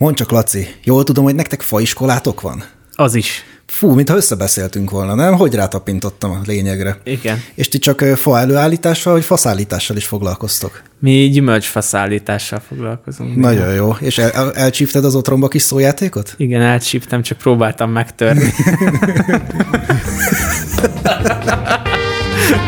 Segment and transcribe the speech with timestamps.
[0.00, 2.64] Mondd csak, Laci, jól tudom, hogy nektek faiskolátok van?
[2.94, 3.44] Az is.
[3.66, 5.34] Fú, mintha összebeszéltünk volna, nem?
[5.34, 7.00] Hogy rátapintottam a lényegre.
[7.04, 7.42] Igen.
[7.54, 10.82] És ti csak fa előállítással, vagy faszállítással is foglalkoztok?
[10.98, 13.36] Mi gyümölcsfaszállítással foglalkozunk.
[13.36, 13.96] Nagyon jó.
[14.00, 16.34] És el, elcsípted az otromba kis szójátékot?
[16.36, 18.52] Igen, elcsíptem, csak próbáltam megtörni.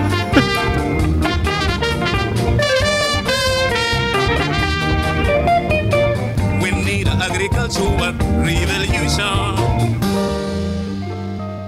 [8.03, 10.01] agricultural revolution.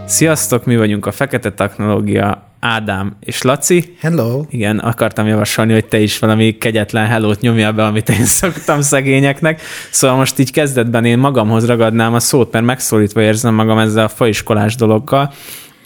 [0.06, 3.96] Sziasztok, mi vagyunk a Fekete Technológia, Ádám és Laci.
[4.00, 4.44] Hello!
[4.48, 9.60] Igen, akartam javasolni, hogy te is valami kegyetlen hellót nyomjál be, amit én szoktam szegényeknek.
[9.90, 14.08] Szóval most így kezdetben én magamhoz ragadnám a szót, mert megszólítva érzem magam ezzel a
[14.08, 15.32] faiskolás dologgal.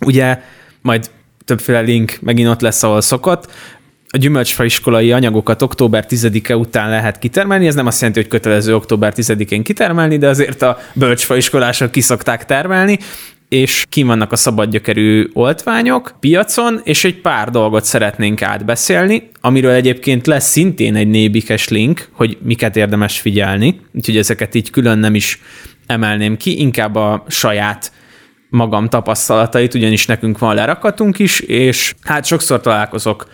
[0.06, 0.40] Ugye
[0.82, 1.10] majd
[1.44, 3.52] többféle link megint ott lesz, ahol szokott.
[4.10, 9.12] A gyümölcsfaiskolai anyagokat október 10-e után lehet kitermelni, ez nem azt jelenti, hogy kötelező október
[9.16, 12.98] 10-én kitermelni, de azért a bölcsfaiskolások kiszokták termelni,
[13.48, 20.26] és ki vannak a szabadgyökerű oltványok piacon, és egy pár dolgot szeretnénk átbeszélni, amiről egyébként
[20.26, 25.40] lesz szintén egy nébikes link, hogy miket érdemes figyelni, úgyhogy ezeket így külön nem is
[25.86, 27.92] emelném ki, inkább a saját
[28.50, 33.26] magam tapasztalatait, ugyanis nekünk van lerakatunk is, és hát sokszor találkozok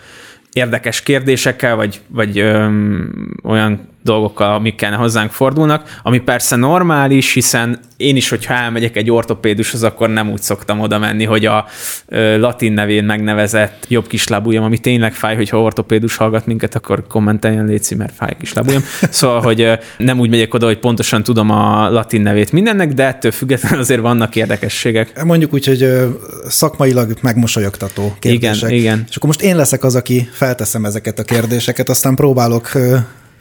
[0.55, 8.15] érdekes kérdésekkel, vagy, vagy öm, olyan dolgokkal, amikkel hozzánk fordulnak, ami persze normális, hiszen én
[8.15, 11.65] is, hogyha elmegyek egy ortopédushoz, akkor nem úgy szoktam oda menni, hogy a
[12.07, 17.65] ö, latin nevén megnevezett jobb kislábújam, ami tényleg fáj, hogyha ortopédus hallgat minket, akkor kommenteljen
[17.65, 18.83] létszi, mert fáj a kislábújam.
[19.09, 23.05] Szóval, hogy ö, nem úgy megyek oda, hogy pontosan tudom a latin nevét mindennek, de
[23.05, 25.23] ettől függetlenül azért vannak érdekességek.
[25.23, 26.07] Mondjuk úgy, hogy ö,
[26.47, 28.69] szakmailag megmosolyogtató kérdések.
[28.69, 29.05] Igen, igen.
[29.09, 32.71] És akkor most én leszek az, aki felteszem ezeket a kérdéseket, aztán próbálok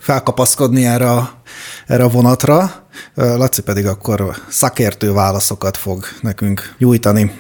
[0.05, 1.43] felkapaszkodni erre a,
[1.87, 2.71] erre a vonatra.
[3.15, 7.31] Laci pedig akkor szakértő válaszokat fog nekünk nyújtani.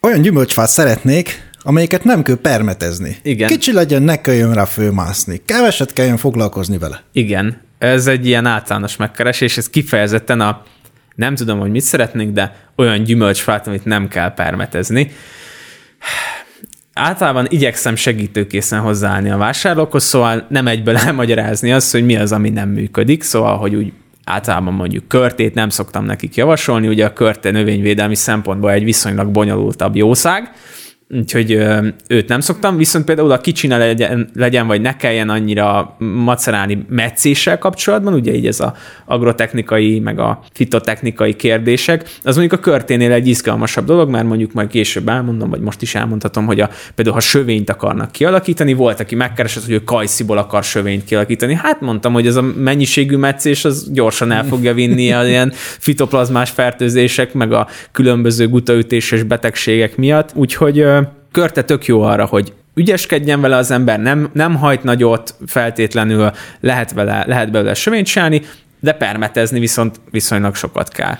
[0.00, 3.16] Olyan gyümölcsfát szeretnék, amelyeket nem kell permetezni.
[3.22, 3.48] Igen.
[3.48, 5.42] Kicsi legyen, ne kelljen rá főmászni.
[5.44, 7.02] Keveset kelljen foglalkozni vele.
[7.12, 10.62] Igen, ez egy ilyen általános megkeresés, ez kifejezetten a
[11.14, 15.10] nem tudom, hogy mit szeretnénk, de olyan gyümölcsfát, amit nem kell permetezni.
[16.98, 22.50] Általában igyekszem segítőkészen hozzáállni a vásárlókhoz, szóval nem egyből elmagyarázni azt, hogy mi az, ami
[22.50, 23.92] nem működik, szóval, hogy úgy
[24.24, 29.96] általában mondjuk körtét nem szoktam nekik javasolni, ugye a körte növényvédelmi szempontból egy viszonylag bonyolultabb
[29.96, 30.52] jószág,
[31.08, 35.28] úgyhogy ö, őt nem szoktam, viszont például a kicsi ne legyen, legyen, vagy ne kelljen
[35.28, 38.74] annyira macerálni meccéssel kapcsolatban, ugye így ez a
[39.04, 44.68] agrotechnikai, meg a fitotechnikai kérdések, az mondjuk a körténél egy izgalmasabb dolog, mert mondjuk majd
[44.68, 49.14] később elmondom, vagy most is elmondhatom, hogy a, például ha sövényt akarnak kialakítani, volt, aki
[49.14, 51.54] megkeresett, hogy ő kajsziból akar sövényt kialakítani.
[51.54, 56.50] Hát mondtam, hogy ez a mennyiségű meccés az gyorsan el fogja vinni a ilyen fitoplazmás
[56.50, 60.94] fertőzések, meg a különböző gutaütéses betegségek miatt, úgyhogy ö,
[61.36, 66.30] körte tök jó arra, hogy ügyeskedjen vele az ember, nem, nem hajt nagyot, feltétlenül
[66.60, 68.42] lehet, vele, lehet belőle sövényt csinálni,
[68.80, 71.18] de permetezni viszont viszonylag sokat kell.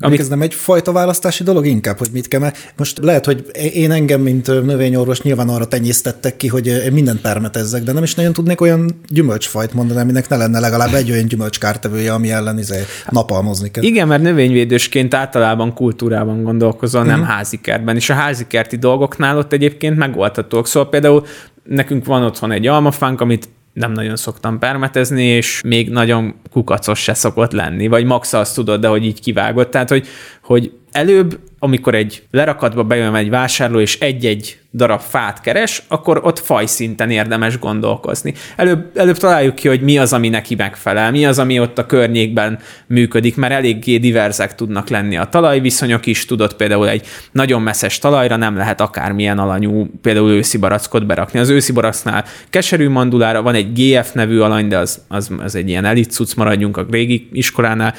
[0.00, 0.20] Amit...
[0.20, 3.44] Ez nem egy fajta választási dolog inkább, hogy mit kell, mert most lehet, hogy
[3.74, 8.14] én engem, mint növényorvos nyilván arra tenyésztettek ki, hogy én mindent permetezzek, de nem is
[8.14, 12.78] nagyon tudnék olyan gyümölcsfajt mondani, aminek ne lenne legalább egy olyan gyümölcskártevője, ami ellen izé
[13.08, 13.82] napalmozni kell.
[13.82, 19.52] Igen, mert növényvédősként általában kultúrában gondolkozol, nem házi kertben, és a házi kerti dolgoknál ott
[19.52, 20.66] egyébként megoldhatók.
[20.66, 21.24] Szóval például
[21.64, 23.48] nekünk van otthon egy almafánk, amit
[23.80, 28.80] nem nagyon szoktam permetezni, és még nagyon kukacos se szokott lenni, vagy max azt tudod,
[28.80, 29.70] de hogy így kivágott.
[29.70, 30.06] Tehát, hogy,
[30.42, 36.38] hogy előbb, amikor egy lerakatba bejön egy vásárló, és egy-egy darab fát keres, akkor ott
[36.38, 38.34] fajszinten érdemes gondolkozni.
[38.56, 41.86] Előbb, előbb találjuk ki, hogy mi az, ami neki megfelel, mi az, ami ott a
[41.86, 47.98] környékben működik, mert eléggé diverzek tudnak lenni a talajviszonyok is, tudod például egy nagyon messzes
[47.98, 51.38] talajra nem lehet akármilyen alanyú, például őszi barackot berakni.
[51.38, 55.68] Az őszi baracknál keserű mandulára van egy GF nevű alany, de az, az, az egy
[55.68, 57.94] ilyen elit cucc, maradjunk a régi iskolánál.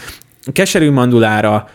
[0.54, 1.70] Keserű mandulára,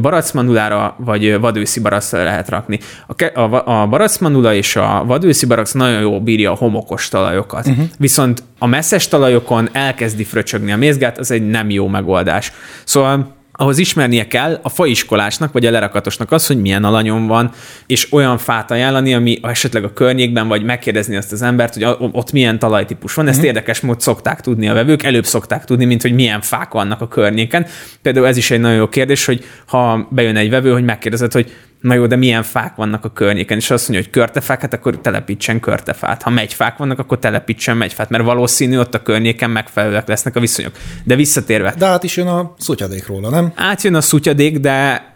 [0.00, 2.78] baracmandulára vagy vadőszi baracra lehet rakni.
[3.06, 7.66] A, ke- a, a baracmandula és a vadőszi barac nagyon jól bírja a homokos talajokat.
[7.66, 7.84] Uh-huh.
[7.98, 12.52] Viszont a messzes talajokon elkezdi fröcsögni a mézgát, az egy nem jó megoldás.
[12.84, 17.50] Szóval ahhoz ismernie kell a faiskolásnak, vagy a lerakatosnak az, hogy milyen alanyon van,
[17.86, 22.32] és olyan fát ajánlani, ami esetleg a környékben, vagy megkérdezni azt az embert, hogy ott
[22.32, 23.26] milyen talajtípus van.
[23.26, 23.48] Ezt uh-huh.
[23.48, 27.08] érdekes mód szokták tudni a vevők, előbb szokták tudni, mint hogy milyen fák vannak a
[27.08, 27.66] környéken.
[28.02, 31.52] Például ez is egy nagyon jó kérdés, hogy ha bejön egy vevő, hogy megkérdezed, hogy
[31.80, 35.00] na jó, de milyen fák vannak a környéken, és azt mondja, hogy körtefák, hát akkor
[35.00, 36.22] telepítsen körtefát.
[36.22, 40.72] Ha megyfák vannak, akkor telepítsen megyfát, mert valószínű ott a környéken megfelelőek lesznek a viszonyok.
[41.04, 43.52] De visszatérve, De hát is jön a szutyadék róla, nem?
[43.54, 45.06] átjön a szutyadék, de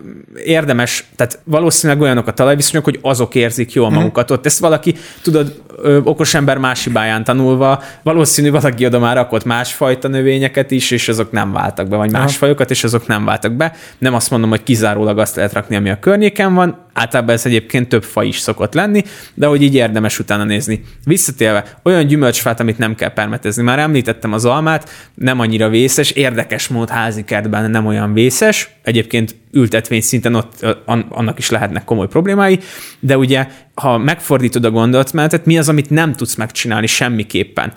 [0.44, 4.46] érdemes, tehát valószínűleg olyanok a talajviszonyok, hogy azok érzik jól magukat ott.
[4.46, 10.08] Ezt valaki, tudod, ö, okos ember más hibáján tanulva, valószínű valaki oda már rakott másfajta
[10.08, 13.72] növényeket is, és azok nem váltak be, vagy más fajokat, és azok nem váltak be.
[13.98, 17.88] Nem azt mondom, hogy kizárólag azt lehet rakni, ami a környéken van, általában ez egyébként
[17.88, 19.02] több fa is szokott lenni,
[19.34, 20.84] de hogy így érdemes utána nézni.
[21.04, 23.62] Visszatérve, olyan gyümölcsfát, amit nem kell permetezni.
[23.62, 29.34] Már említettem az almát, nem annyira vészes, érdekes mód házi kertben nem olyan vészes, egyébként
[29.52, 30.66] ültetvény szinten ott
[31.08, 32.58] annak is lehetnek komoly problémái,
[33.00, 37.72] de ugye, ha megfordítod a gondolatmenetet, mi az, amit nem tudsz megcsinálni semmiképpen?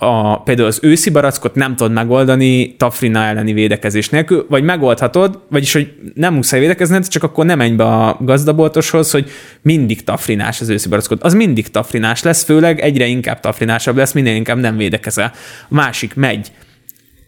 [0.00, 5.72] a, például az őszi barackot nem tudod megoldani tafrina elleni védekezés nélkül, vagy megoldhatod, vagyis
[5.72, 9.30] hogy nem muszáj védekezned, csak akkor nem menj be a gazdaboltoshoz, hogy
[9.62, 11.22] mindig tafrinás az őszi barackot.
[11.22, 15.32] Az mindig tafrinás lesz, főleg egyre inkább tafrinásabb lesz, minél inkább nem védekezel.
[15.68, 16.52] A másik megy,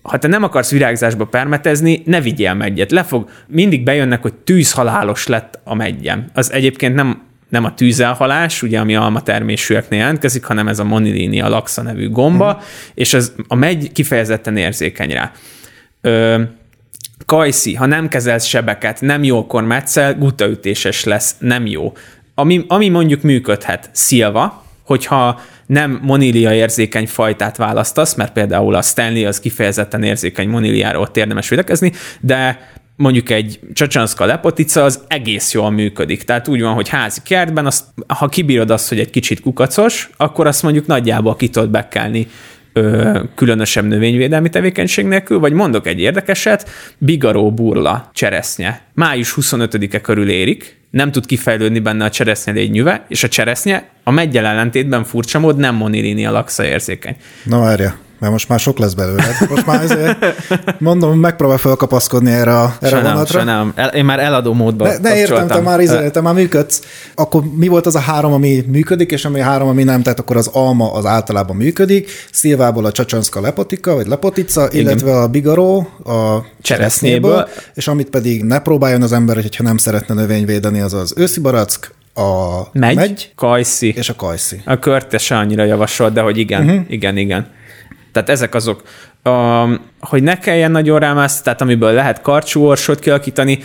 [0.03, 2.91] ha te nem akarsz virágzásba permetezni, ne vigyél meggyet.
[2.91, 6.27] Lefog, mindig bejönnek, hogy tűzhalálos lett a meggyem.
[6.35, 11.49] Az egyébként nem, nem a tűzelhalás, ugye, ami alma termésűeknél jelentkezik, hanem ez a monilinia
[11.49, 12.65] laxa nevű gomba, mm.
[12.95, 15.33] és ez, a megy kifejezetten érzékeny rá.
[16.01, 16.41] Ö,
[17.27, 21.93] kajszi, ha nem kezelsz sebeket, nem jókor metszel, gutaütéses lesz, nem jó.
[22.35, 29.27] Ami, ami mondjuk működhet, szilva, hogyha nem monília érzékeny fajtát választasz, mert például a Stanley
[29.27, 35.71] az kifejezetten érzékeny moníliára ott érdemes védekezni, de mondjuk egy csacsanszka lepotica az egész jól
[35.71, 36.23] működik.
[36.23, 40.47] Tehát úgy van, hogy házi kertben, azt, ha kibírod azt, hogy egy kicsit kukacos, akkor
[40.47, 42.27] azt mondjuk nagyjából ki tudod bekelni
[42.73, 48.83] ö, különösebb növényvédelmi tevékenység nélkül, vagy mondok egy érdekeset, bigaró burla cseresznye.
[48.95, 54.11] Május 25-e körül érik, nem tud kifejlődni benne a cseresznye lényüve, és a cseresznye a
[54.11, 57.17] meggyel ellentétben furcsa mód nem monilinia laxa érzékeny.
[57.45, 59.25] Na várja, mert most már sok lesz belőle.
[59.49, 60.35] Most már ezért,
[60.79, 63.39] mondom, megpróbál felkapaszkodni erre a, erre Sajnálom, vonatra.
[63.39, 63.73] sajnálom.
[63.75, 66.83] El, én már eladó módba De, de értem, te már, izé, te már működsz.
[67.15, 70.03] Akkor mi volt az a három, ami működik, és ami a három, ami nem?
[70.03, 75.29] Tehát akkor az alma az általában működik, szilvából a csacsanszka lepotika, vagy lepotica, illetve a
[75.29, 80.95] bigaró a cseresznyéből, és amit pedig ne próbáljon az ember, hogyha nem szeretne növényvédeni, az
[80.95, 83.95] az őszi barack, a Megy, megy, kajszi.
[83.97, 84.61] és a kajszi.
[84.65, 86.85] A körte se annyira javasolt, de hogy igen, uh-huh.
[86.89, 87.47] igen, igen.
[88.13, 88.83] Tehát ezek azok,
[89.25, 93.59] um, hogy ne kelljen nagyon rámászni, tehát amiből lehet karcsú orsot kialakítani,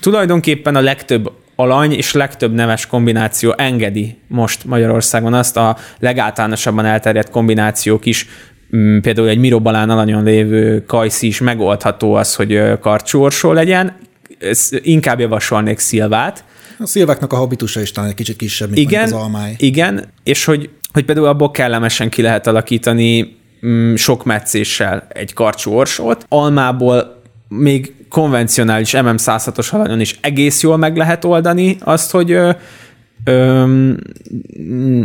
[0.00, 7.30] tulajdonképpen a legtöbb alany és legtöbb neves kombináció engedi most Magyarországon azt a legáltalánosabban elterjedt
[7.30, 8.26] kombinációk is,
[8.76, 13.96] mm, például egy mirobalán alanyon lévő kajszi is megoldható az, hogy ö, karcsú orsó legyen,
[14.38, 16.44] Ezt inkább javasolnék szilvát,
[16.78, 19.54] A szilváknak a habitusa is talán egy kicsit kisebb, mint igen, az almáj.
[19.58, 25.72] Igen, és hogy, hogy például abból kellemesen ki lehet alakítani mm, sok meccéssel egy karcsú
[25.72, 26.26] orsót.
[26.28, 32.50] Almából még konvencionális MM106-os alanyon is egész jól meg lehet oldani azt, hogy ö,
[33.24, 33.64] ö,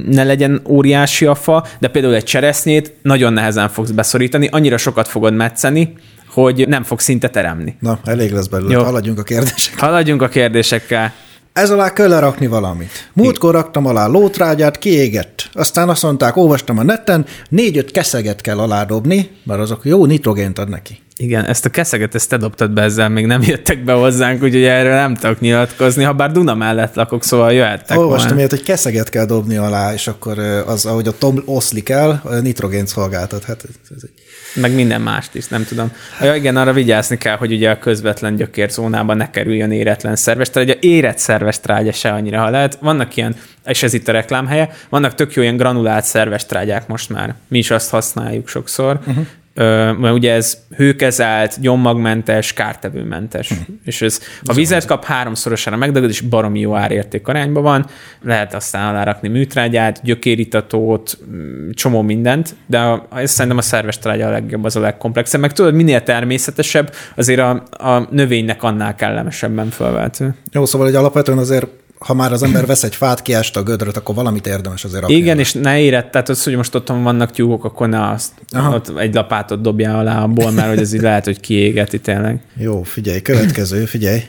[0.05, 5.07] ne legyen óriási a fa, de például egy cseresznyét nagyon nehezen fogsz beszorítani, annyira sokat
[5.07, 5.93] fogod metszeni,
[6.27, 7.75] hogy nem fog szinte teremni.
[7.79, 8.83] Na, elég lesz belőle, Jó.
[8.83, 9.79] haladjunk a kérdések.
[9.79, 11.13] Haladjunk a kérdésekkel.
[11.55, 13.09] Ez alá kell lerakni valamit.
[13.13, 15.49] Múltkor raktam alá lótrágyát, kiégett.
[15.53, 20.69] Aztán azt mondták, olvastam a neten, négy-öt keszeget kell aládobni, mert azok jó nitrogént ad
[20.69, 20.99] neki.
[21.17, 24.63] Igen, ezt a keszeget, ezt te dobtad be ezzel, még nem jöttek be hozzánk, úgyhogy
[24.63, 28.37] erről nem tudok nyilatkozni, ha bár Duna mellett lakok, szóval jöhettek Olvastam volna.
[28.39, 32.87] ilyet, hogy keszeget kell dobni alá, és akkor az, ahogy a tom oszlik el, nitrogént
[32.87, 33.43] szolgáltat.
[33.43, 33.63] Hát
[33.95, 34.11] ez egy...
[34.55, 35.91] Meg minden mást is, nem tudom.
[36.21, 40.73] Ja, igen, arra vigyázni kell, hogy ugye a közvetlen gyökérzónában ne kerüljön éretlen szerves trágya.
[40.79, 42.77] Érett szerves trágya se annyira, ha lehet.
[42.81, 43.35] Vannak ilyen,
[43.65, 47.35] és ez itt a reklámhelye, vannak tök jó ilyen granulált szerves trágyák most már.
[47.47, 48.99] Mi is azt használjuk sokszor.
[49.07, 49.25] Uh-huh.
[49.55, 53.51] Mert ugye ez hőkezelt, gyommagmentes, kártevőmentes.
[53.51, 53.65] Uh-huh.
[53.85, 57.85] És ez, ha vizet kap, háromszorosára megdagad, és baromi jó árérték arányban van.
[58.23, 64.27] Lehet aztán alárakni műtrágyát, gyökéritatót, mm, csomó mindent, de a, ez szerintem a szerves trágya
[64.27, 65.41] a legjobb, az a legkomplexebb.
[65.41, 70.35] Meg tudod, minél természetesebb, azért a, a növénynek annál kellemesebben felvehető.
[70.51, 71.67] Jó, szóval egy alapvetően azért,
[72.05, 75.15] ha már az ember vesz egy fát, kiásta a gödröt, akkor valamit érdemes azért rakni.
[75.15, 78.75] Igen, és ne érett, tehát az, hogy most ott vannak tyúkok, akkor ne azt, Aha.
[78.75, 82.41] ott egy lapátot dobjál alá abból, mert hogy ez így lehet, hogy kiégeti tényleg.
[82.57, 84.21] Jó, figyelj, következő, figyelj.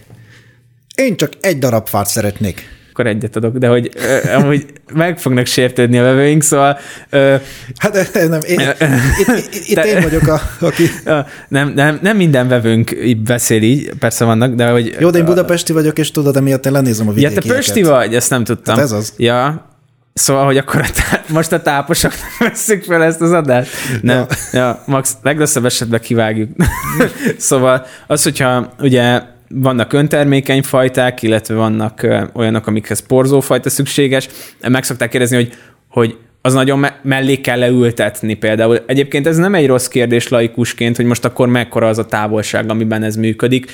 [0.95, 2.76] Én csak egy darab fát szeretnék.
[2.97, 6.79] Akkor egyet adok, de hogy ö, amúgy meg fognak sértődni a vevőink, szóval
[7.11, 7.35] ö,
[7.77, 10.91] Hát nem, én, itt, itt, itt én vagyok, a, aki...
[11.05, 14.97] Ja, nem, nem, nem minden vevőnk beszél így, persze vannak, de hogy...
[14.99, 17.49] Jó, de én budapesti vagyok, és tudod, emiatt én lenézem a Ja, vidékieket.
[17.49, 18.75] te Pösti vagy, ezt nem tudtam.
[18.75, 19.13] Hát ez az.
[19.17, 19.71] Ja,
[20.13, 23.71] szóval, hogy akkor a tá- most a táposoknak veszük fel ezt az adást?
[24.03, 24.17] Nem.
[24.17, 24.27] Ja,
[24.59, 26.51] ja Max, legrosszabb esetben kivágjuk.
[27.37, 34.29] szóval az, hogyha ugye vannak öntermékeny fajták, illetve vannak olyanok, amikhez porzófajta szükséges,
[34.69, 35.53] meg szokták kérdezni, hogy,
[35.89, 38.79] hogy az nagyon me- mellé kell leültetni például.
[38.87, 43.03] Egyébként ez nem egy rossz kérdés laikusként, hogy most akkor mekkora az a távolság, amiben
[43.03, 43.71] ez működik.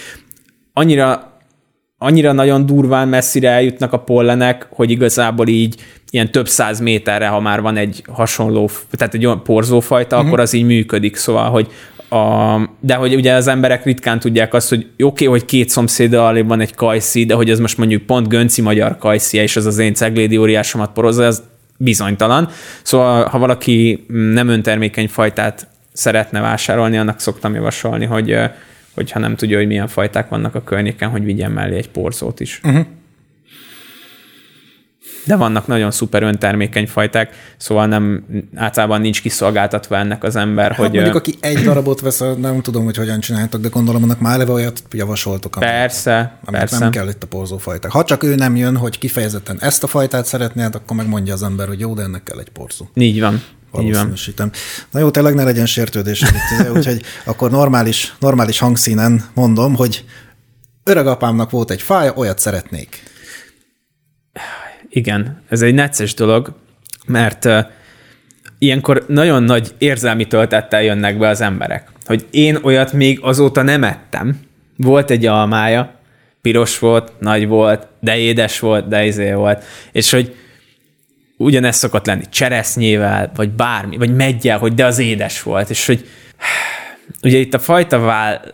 [0.73, 1.33] Annyira
[2.02, 5.75] annyira nagyon durván messzire eljutnak a pollenek, hogy igazából így
[6.11, 10.31] ilyen több száz méterre, ha már van egy hasonló, tehát egy olyan porzófajta, uh-huh.
[10.31, 11.17] akkor az így működik.
[11.17, 11.69] Szóval, hogy
[12.12, 16.12] a, de hogy ugye az emberek ritkán tudják azt, hogy oké, okay, hogy két szomszéd
[16.14, 19.66] alé van egy kajszi, de hogy az most mondjuk pont Gönci magyar kajszi, és az
[19.66, 21.42] az én ceglédi óriásomat porozza, az
[21.76, 22.49] bizonytalan.
[22.83, 28.37] Szóval, ha valaki nem öntermékeny fajtát szeretne vásárolni, annak szoktam javasolni, hogy
[28.95, 32.61] hogyha nem tudja, hogy milyen fajták vannak a környéken, hogy vigyen mellé egy porzót is.
[32.64, 32.87] Uh-huh.
[35.25, 38.25] De vannak nagyon szuper öntermékeny fajták, szóval nem,
[38.55, 40.93] általában nincs kiszolgáltatva ennek az ember, Hát hogy...
[40.93, 44.52] mondjuk, aki egy darabot vesz, nem tudom, hogy hogyan csináltak, de gondolom, annak már eleve
[44.52, 46.79] olyat javasoltok, ami, Persze, amit persze.
[46.79, 47.91] nem kell itt a porzófajták.
[47.91, 51.69] Ha csak ő nem jön, hogy kifejezetten ezt a fajtát szeretnéd, akkor megmondja az ember,
[51.69, 52.88] hogy jó, de ennek kell egy porzó.
[52.95, 53.43] Így van.
[53.71, 54.50] Valószínűsítem.
[54.91, 56.25] Na jó, tényleg ne legyen sértődés.
[56.75, 60.05] Úgyhogy akkor normális, normális hangszínen mondom, hogy
[60.85, 63.02] öregapámnak volt egy fája, olyat szeretnék.
[64.94, 66.52] Igen, ez egy necces dolog,
[67.06, 67.58] mert uh,
[68.58, 71.88] ilyenkor nagyon nagy érzelmi töltettel jönnek be az emberek.
[72.04, 74.40] Hogy én olyat még azóta nem ettem.
[74.76, 75.94] Volt egy almája,
[76.40, 79.64] piros volt, nagy volt, de édes volt, de izé volt.
[79.92, 80.34] És hogy
[81.37, 86.08] ugyanez szokott lenni cseresznyével, vagy bármi, vagy meggyel, hogy de az édes volt, és hogy
[87.23, 88.45] ugye itt a fajta vál,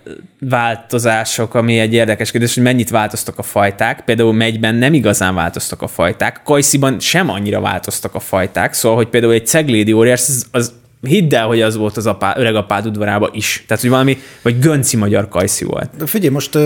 [0.40, 4.04] változások, ami egy érdekes kérdés, hogy mennyit változtak a fajták.
[4.04, 9.08] Például megyben nem igazán változtak a fajták, Kajsziban sem annyira változtak a fajták, szóval, hogy
[9.08, 10.72] például egy ceglédi óriás, az, az
[11.02, 13.64] hidd el, hogy az volt az apá, öreg apád udvarába is.
[13.66, 15.90] Tehát, hogy valami, vagy gönci magyar kajszi volt.
[15.98, 16.58] De figyelj, most,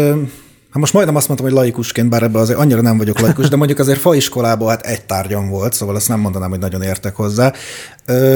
[0.73, 3.57] hát most majdnem azt mondtam, hogy laikusként, bár ebben azért annyira nem vagyok laikus, de
[3.57, 7.53] mondjuk azért faiskolában hát egy tárgyam volt, szóval azt nem mondanám, hogy nagyon értek hozzá.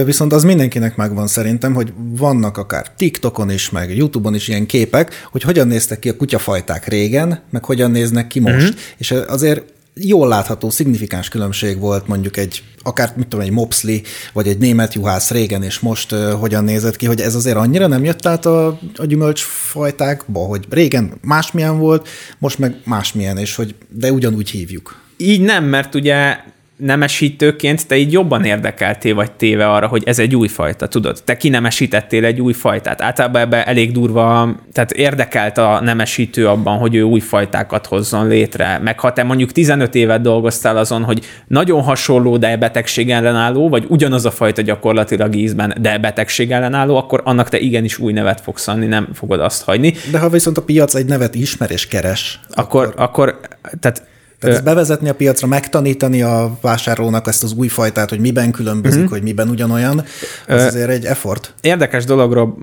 [0.04, 5.28] Viszont az mindenkinek megvan szerintem, hogy vannak akár TikTokon is, meg YouTube-on is ilyen képek,
[5.30, 8.56] hogy hogyan néztek ki a kutyafajták régen, meg hogyan néznek ki most.
[8.56, 8.76] Mm-hmm.
[8.96, 9.62] És azért
[10.00, 14.94] jól látható, szignifikáns különbség volt mondjuk egy, akár mit tudom, egy mopsli, vagy egy német
[14.94, 18.46] juhász régen, és most uh, hogyan nézett ki, hogy ez azért annyira nem jött át
[18.46, 25.00] a, a gyümölcsfajtákba, hogy régen másmilyen volt, most meg másmilyen, és hogy de ugyanúgy hívjuk.
[25.16, 26.36] Így nem, mert ugye
[26.76, 31.22] nemesítőként te így jobban érdekeltél vagy téve arra, hogy ez egy új fajta, tudod?
[31.24, 33.02] Te kinemesítettél egy új fajtát.
[33.02, 38.78] Általában ebbe elég durva, tehát érdekelt a nemesítő abban, hogy ő új fajtákat hozzon létre.
[38.82, 43.84] Meg ha te mondjuk 15 évet dolgoztál azon, hogy nagyon hasonló, de betegség ellenálló, vagy
[43.88, 48.68] ugyanaz a fajta gyakorlatilag ízben, de betegség ellenálló, akkor annak te igenis új nevet fogsz
[48.68, 49.94] adni, nem fogod azt hagyni.
[50.10, 53.40] De ha viszont a piac egy nevet ismer és keres, Akkor, akkor
[53.80, 54.02] tehát
[54.46, 58.98] tehát ezt bevezetni a piacra, megtanítani a vásárlónak ezt az új fajtát, hogy miben különbözik,
[58.98, 59.12] uh-huh.
[59.12, 60.04] hogy miben ugyanolyan,
[60.48, 61.54] az azért egy effort.
[61.60, 62.54] érdekes dologra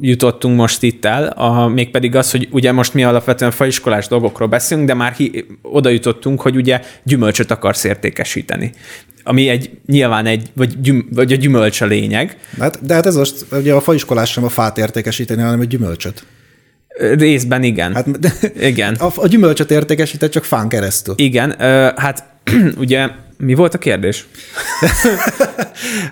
[0.00, 4.86] jutottunk most itt el, a, mégpedig az, hogy ugye most mi alapvetően faiskolás dolgokról beszélünk,
[4.86, 8.72] de már hi, oda jutottunk, hogy ugye gyümölcsöt akarsz értékesíteni.
[9.22, 12.36] Ami egy, nyilván egy, vagy, gyüm, vagy a gyümölcs a lényeg.
[12.58, 16.24] Hát, de hát ez most, ugye a faiskolás sem a fát értékesíteni, hanem egy gyümölcsöt.
[16.98, 17.94] Részben igen.
[17.94, 18.94] Hát, de, igen.
[18.94, 21.14] A, a gyümölcsöt értékesített csak fán keresztül.
[21.18, 22.24] Igen, ö, hát
[22.78, 24.26] ugye mi volt a kérdés?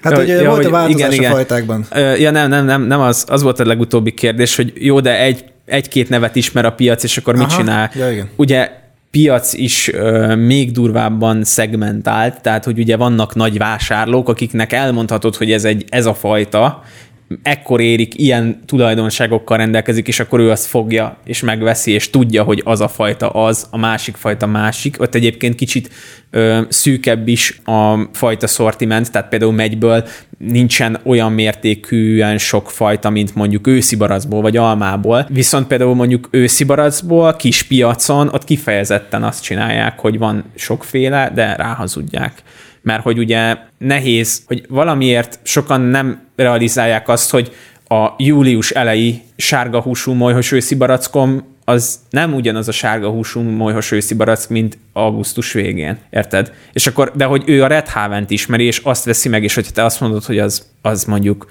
[0.03, 1.31] Hát ugye ja, volt a változás igen, a igen.
[1.31, 1.87] fajtákban.
[2.19, 5.45] Ja, nem, nem, nem, nem az, az volt a legutóbbi kérdés, hogy jó, de egy,
[5.67, 7.91] egy-két nevet ismer a piac, és akkor mit Aha, csinál?
[7.95, 8.29] ja, igen.
[8.37, 8.71] Ugye
[9.11, 15.53] piac is ö, még durvábban szegmentált, tehát hogy ugye vannak nagy vásárlók, akiknek elmondhatod, hogy
[15.53, 16.83] ez, egy, ez a fajta,
[17.43, 22.63] ekkor érik, ilyen tulajdonságokkal rendelkezik, és akkor ő azt fogja, és megveszi, és tudja, hogy
[22.65, 25.01] az a fajta az, a másik fajta másik.
[25.01, 25.91] Ott egyébként kicsit
[26.31, 30.05] ö, szűkebb is a fajta szortiment, tehát például megyből
[30.39, 35.27] nincsen olyan mértékűen sok fajta, mint mondjuk őszi baracból vagy almából.
[35.31, 41.55] Viszont például mondjuk őszi baracból, kis piacon, ott kifejezetten azt csinálják, hogy van sokféle, de
[41.55, 42.43] ráhazudják
[42.85, 47.53] mert hogy ugye nehéz, hogy valamiért sokan nem realizálják azt, hogy
[47.89, 53.91] a július elejé sárga húsú molyhos őszi barackom az nem ugyanaz a sárga húsú molyhos
[53.91, 56.53] őszi barack, mint augusztus végén, érted?
[56.73, 59.73] És akkor, de hogy ő a Red Haven-t ismeri, és azt veszi meg, és hogyha
[59.73, 61.47] te azt mondod, hogy az, az mondjuk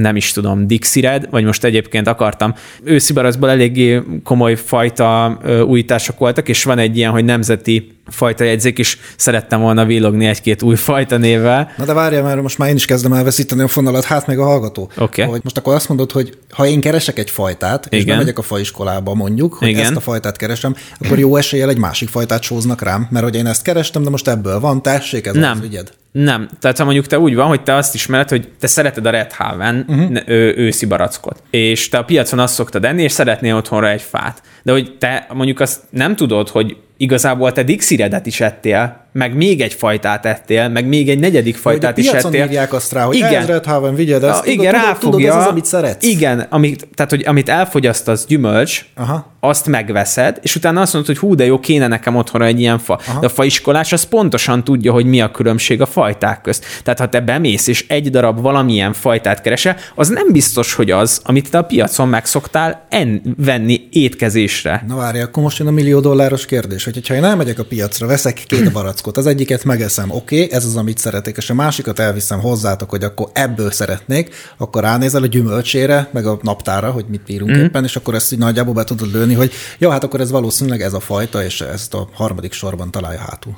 [0.00, 2.54] nem is tudom, Dixired, vagy most egyébként akartam.
[2.82, 8.78] Őszi barackból eléggé komoly fajta újítások voltak, és van egy ilyen, hogy nemzeti fajta jegyzék,
[8.78, 11.72] és szerettem volna villogni egy-két új fajta névvel.
[11.76, 14.44] Na de várja, mert most már én is kezdem elveszíteni a fonalat, hát meg a
[14.44, 14.90] hallgató.
[14.96, 15.22] Oké.
[15.22, 18.16] Hogy most akkor azt mondod, hogy ha én keresek egy fajtát, és Igen.
[18.16, 19.82] bemegyek a faiskolába mondjuk, hogy Igen.
[19.82, 23.46] ezt a fajtát keresem, akkor jó eséllyel egy másik fajtát sóznak rám, mert hogy én
[23.46, 25.58] ezt kerestem, de most ebből van, tessék, ez Nem.
[25.58, 25.92] az ügyed.
[26.24, 26.48] Nem.
[26.60, 29.32] Tehát ha mondjuk te úgy van, hogy te azt ismered, hogy te szereted a Red
[29.32, 30.16] Haven uh-huh.
[30.26, 34.42] ő, őszi barackot, és te a piacon azt szoktad enni, és szeretnél otthonra egy fát.
[34.62, 39.60] De hogy te mondjuk azt nem tudod, hogy igazából te Dixiredet is ettél, meg még
[39.60, 42.44] egy fajtát ettél, meg még egy negyedik Hogy fajtát is piacon ettél.
[42.44, 43.34] írják azt rá, hogy Igen.
[43.34, 46.04] ez Red Haven, vigyed ezt, A, tudod, igen, tudod, tudod, ez az, amit szeretsz.
[46.06, 49.32] Igen, amit, tehát, hogy amit elfogyasztasz gyümölcs, Aha.
[49.40, 52.78] azt megveszed, és utána azt mondod, hogy hú, de jó, kéne nekem otthonra egy ilyen
[52.78, 53.00] fa.
[53.06, 53.20] Aha.
[53.20, 56.64] De a faiskolás az pontosan tudja, hogy mi a különbség a fajták közt.
[56.82, 61.20] Tehát ha te bemész, és egy darab valamilyen fajtát keresel, az nem biztos, hogy az,
[61.24, 64.84] amit te a piacon megszoktál en- venni étkezésre.
[64.88, 68.06] Na várj, akkor most jön a millió dolláros kérdés, hogy ha én elmegyek a piacra,
[68.06, 71.98] veszek két barackot, az egyiket megeszem, oké, okay, ez az, amit szeretek, és a másikat
[71.98, 77.22] elviszem hozzátok, hogy akkor ebből szeretnék, akkor ránézel a gyümölcsére, meg a naptára, hogy mit
[77.26, 77.60] bírunk mm.
[77.60, 80.80] éppen, és akkor ezt így nagyjából be tudod lőni, hogy jó, hát akkor ez valószínűleg
[80.80, 83.56] ez a fajta, és ezt a harmadik sorban találja hátul.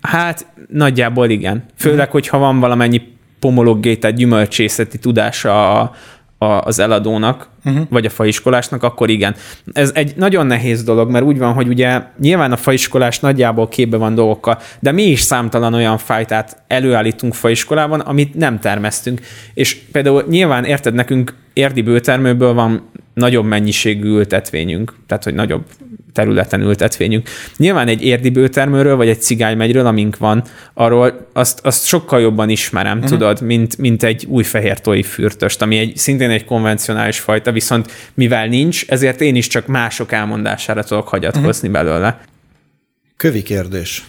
[0.00, 1.64] Hát nagyjából igen.
[1.76, 3.02] Főleg, hogyha van valamennyi
[3.38, 5.92] pomologgé, tehát gyümölcsészeti tudása a,
[6.38, 7.86] a, az eladónak, uh-huh.
[7.90, 9.34] vagy a faiskolásnak, akkor igen.
[9.72, 13.96] Ez egy nagyon nehéz dolog, mert úgy van, hogy ugye nyilván a faiskolás nagyjából képbe
[13.96, 19.20] van dolgokkal, de mi is számtalan olyan fajtát előállítunk faiskolában, amit nem termesztünk.
[19.54, 25.64] És például nyilván érted, nekünk érdi bőtermőből van nagyobb mennyiségű ültetvényünk, tehát hogy nagyobb
[26.18, 27.28] területen ültetvényünk.
[27.56, 30.42] Nyilván egy érdi bőtermőről, vagy egy cigánymegyről, amink van,
[30.74, 33.10] arról azt, azt sokkal jobban ismerem, uh-huh.
[33.10, 37.92] tudod, mint, mint egy új fehér tói fürtöst, ami egy, szintén egy konvencionális fajta, viszont
[38.14, 41.84] mivel nincs, ezért én is csak mások elmondására tudok hagyatkozni uh-huh.
[41.84, 42.20] belőle.
[43.16, 44.04] Kövi kérdés.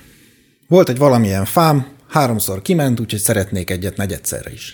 [0.67, 4.73] Volt egy valamilyen fám, háromszor kiment, úgyhogy szeretnék egyet negyedszerre is.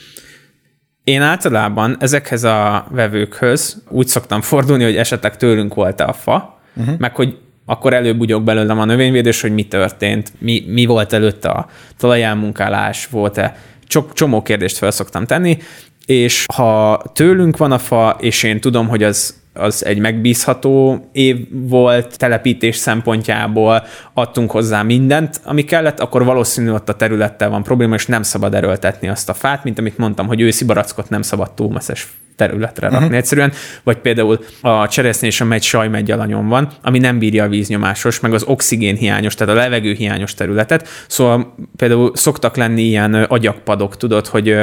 [1.03, 6.97] Én általában ezekhez a vevőkhöz úgy szoktam fordulni, hogy esetleg tőlünk volt a fa, uh-huh.
[6.97, 11.67] meg hogy akkor előbb belőlem a növényvédés, hogy mi történt, mi, mi volt előtte a
[11.97, 13.55] talajelmunkálás, volt-e,
[13.87, 15.57] Csok, csomó kérdést fel szoktam tenni,
[16.05, 21.47] és ha tőlünk van a fa, és én tudom, hogy az az egy megbízható év
[21.51, 27.95] volt telepítés szempontjából, adtunk hozzá mindent, ami kellett, akkor valószínű ott a területtel van probléma,
[27.95, 31.51] és nem szabad erőltetni azt a fát, mint amit mondtam, hogy őszi barackot nem szabad
[31.51, 33.17] túlmeszes területre rakni uh-huh.
[33.17, 33.51] egyszerűen,
[33.83, 38.19] vagy például a cseresznye és a megy sajmegy alanyon van, ami nem bírja a víznyomásos,
[38.19, 43.23] meg az oxigén hiányos, tehát a levegő hiányos területet, szóval például szoktak lenni ilyen ö,
[43.27, 44.55] agyagpadok, tudod, hogy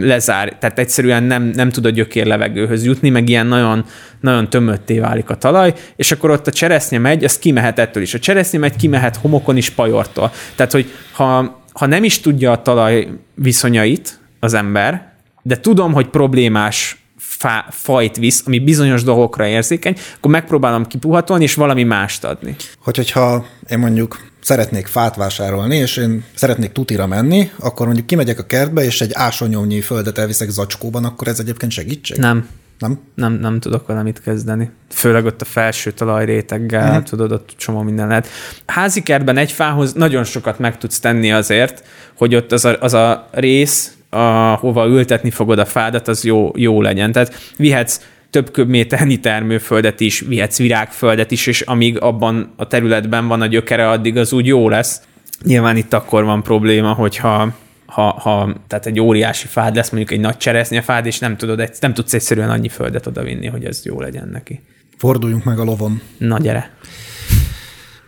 [0.00, 3.84] lezár, tehát egyszerűen nem, nem tud a gyökér levegőhöz jutni, meg ilyen nagyon,
[4.20, 8.14] nagyon tömötté válik a talaj, és akkor ott a cseresznye megy, ez kimehet ettől is.
[8.14, 10.32] A cseresznye megy, kimehet homokon is pajortól.
[10.56, 15.11] Tehát, hogy ha, ha nem is tudja a talaj viszonyait az ember,
[15.42, 21.54] de tudom, hogy problémás fá, fajt visz, ami bizonyos dolgokra érzékeny, akkor megpróbálom kipuhatolni, és
[21.54, 22.56] valami mást adni.
[22.78, 28.38] Hogy, hogyha én mondjuk szeretnék fát vásárolni, és én szeretnék tutira menni, akkor mondjuk kimegyek
[28.38, 32.18] a kertbe, és egy ásonyomnyi földet elviszek zacskóban, akkor ez egyébként segítség?
[32.18, 33.00] Nem, Nem?
[33.14, 34.70] nem, nem tudok vele mit kezdeni.
[34.90, 37.02] Főleg ott a felső talajréteggel, uh-huh.
[37.02, 38.28] tudod, ott csomó minden lehet.
[38.66, 41.84] Házi kertben egy fához nagyon sokat meg tudsz tenni azért,
[42.16, 46.80] hogy ott az a, az a rész, ahova ültetni fogod a fádat, az jó, jó
[46.82, 47.12] legyen.
[47.12, 53.40] Tehát vihetsz több köbméternyi termőföldet is, vihetsz virágföldet is, és amíg abban a területben van
[53.40, 55.00] a gyökere, addig az úgy jó lesz.
[55.44, 57.54] Nyilván itt akkor van probléma, hogyha
[57.86, 61.94] ha, ha tehát egy óriási fád lesz, mondjuk egy nagy cseresznyefád, és nem, tudod, nem
[61.94, 64.60] tudsz egyszerűen annyi földet odavinni, hogy ez jó legyen neki.
[64.98, 66.00] Forduljunk meg a lovon.
[66.18, 66.70] Na gyere.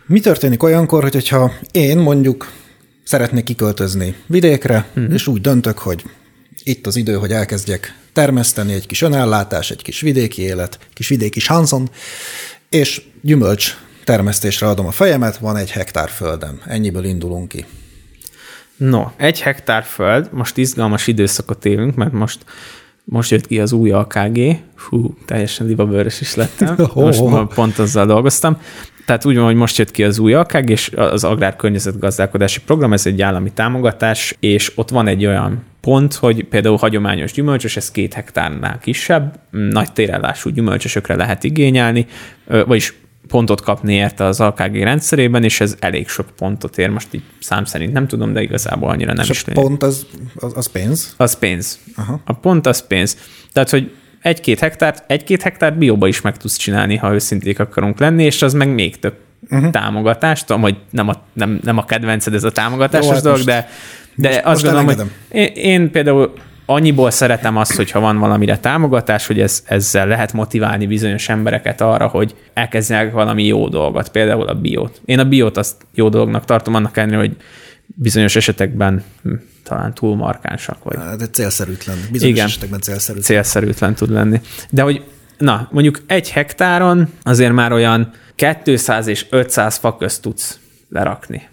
[0.05, 2.51] Mi történik olyankor, hogy- hogyha én mondjuk
[3.05, 5.13] szeretnék kiköltözni vidékre, uh-huh.
[5.13, 6.03] és úgy döntök, hogy
[6.63, 11.39] itt az idő, hogy elkezdjek termeszteni egy kis önellátás, egy kis vidéki élet, kis vidéki
[11.39, 11.89] sanszon,
[12.69, 16.61] és gyümölcs termesztésre adom a fejemet, van egy hektár földem.
[16.65, 17.65] Ennyiből indulunk ki.
[18.77, 22.39] No, egy hektár föld, most izgalmas időszakot élünk, mert most
[23.05, 24.39] most jött ki az új AKG,
[24.89, 28.57] hú, teljesen libabőrös is lettem, most ma pont azzal dolgoztam.
[29.05, 32.93] Tehát úgy van, hogy most jött ki az új AKG, és az Agrár Környezetgazdálkodási Program,
[32.93, 37.91] ez egy állami támogatás, és ott van egy olyan pont, hogy például hagyományos gyümölcsös, ez
[37.91, 42.05] két hektárnál kisebb, nagy térellású gyümölcsösökre lehet igényelni,
[42.45, 42.93] vagyis
[43.27, 46.89] pontot kapni érte az AKG rendszerében, és ez elég sok pontot ér.
[46.89, 49.63] Most így szám szerint nem tudom, de igazából annyira nem És is a lényeg.
[49.63, 51.13] pont az, az, az pénz.
[51.17, 51.79] Az pénz.
[51.95, 52.21] Aha.
[52.25, 53.17] A pont az pénz.
[53.53, 53.91] Tehát, hogy
[54.25, 58.53] egy-két hektárt, egy-két hektárt bióba is meg tudsz csinálni, ha őszinték akarunk lenni, és az
[58.53, 59.13] meg még több
[59.49, 59.71] uh-huh.
[59.71, 60.51] támogatást.
[60.51, 63.69] Hogy nem a, nem, nem a kedvenced ez a támogatásos Jó, hát dolog, most- de,
[64.15, 65.53] de most- azt most gondolom, hogy elengedem.
[65.63, 66.33] én, én például
[66.65, 72.07] annyiból szeretem azt, hogyha van valamire támogatás, hogy ez, ezzel lehet motiválni bizonyos embereket arra,
[72.07, 75.01] hogy elkezdjenek valami jó dolgot, például a biót.
[75.05, 77.35] Én a biót azt jó dolognak tartom, annak ellenére, hogy
[77.85, 79.33] bizonyos esetekben hm,
[79.65, 81.97] talán túl markánsak, vagy De célszerűtlen.
[82.11, 82.45] Bizonyos Igen.
[82.45, 83.23] esetekben célszerűtlen.
[83.25, 84.41] célszerűtlen tud lenni.
[84.69, 85.03] De hogy,
[85.37, 88.11] na, mondjuk egy hektáron azért már olyan
[88.63, 91.47] 200 és 500 fa közt tudsz lerakni.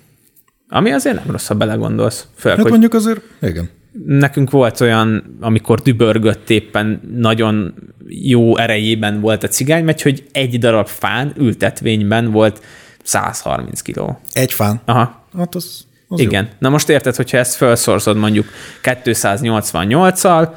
[0.68, 2.27] Ami azért nem rossz, ha belegondolsz.
[2.37, 3.68] Főleg, Hát hogy mondjuk azért, igen.
[4.07, 7.75] nekünk volt olyan, amikor dübörgött éppen nagyon
[8.09, 12.61] jó erejében volt a cigánymegy, hogy egy darab fán ültetvényben volt
[13.03, 14.20] 130 kiló.
[14.33, 14.81] Egy fán.
[14.85, 16.27] Aha, Hát az, az jó.
[16.27, 16.48] igen.
[16.59, 18.46] Na most érted, hogyha ezt felszorzod mondjuk
[18.83, 20.48] 288-al,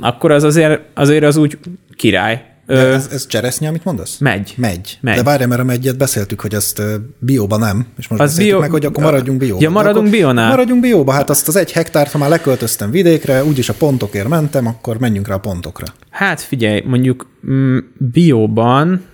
[0.00, 1.58] akkor az azért, azért az úgy
[1.96, 2.44] király.
[2.66, 4.18] De ez, ez cseresznye, amit mondasz?
[4.18, 4.54] Megy.
[4.56, 4.98] Megy.
[5.00, 5.16] Megy.
[5.16, 6.82] De várj, mert a megyet beszéltük, hogy azt
[7.18, 9.62] bióba nem, és most Az beszéltük bió- meg, hogy akkor maradjunk bióba.
[9.62, 10.48] Ja, maradunk biónál?
[10.48, 14.66] Maradjunk bióba, hát azt az egy hektárt, ha már leköltöztem vidékre, úgyis a pontokért mentem,
[14.66, 15.86] akkor menjünk rá a pontokra.
[16.10, 17.78] Hát figyelj, mondjuk mm,
[18.12, 19.04] bióban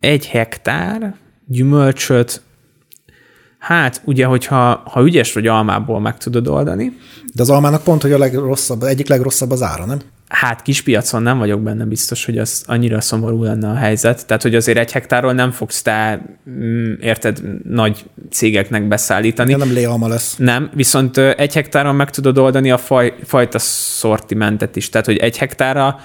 [0.00, 1.14] egy hektár
[1.46, 2.42] gyümölcsöt,
[3.62, 6.96] hát ugye, hogyha ha ügyes vagy almából meg tudod oldani,
[7.34, 9.98] De az almának pont, hogy a legrosszabb, egyik legrosszabb az ára, nem?
[10.28, 14.26] Hát kis piacon nem vagyok benne biztos, hogy az annyira szomorú lenne a helyzet.
[14.26, 19.50] Tehát, hogy azért egy hektáról nem fogsz te, mm, érted, nagy cégeknek beszállítani.
[19.50, 20.36] Ja, nem léalma lesz.
[20.36, 24.88] Nem, viszont egy hektáron meg tudod oldani a faj, fajta szortimentet is.
[24.88, 25.98] Tehát, hogy egy hektára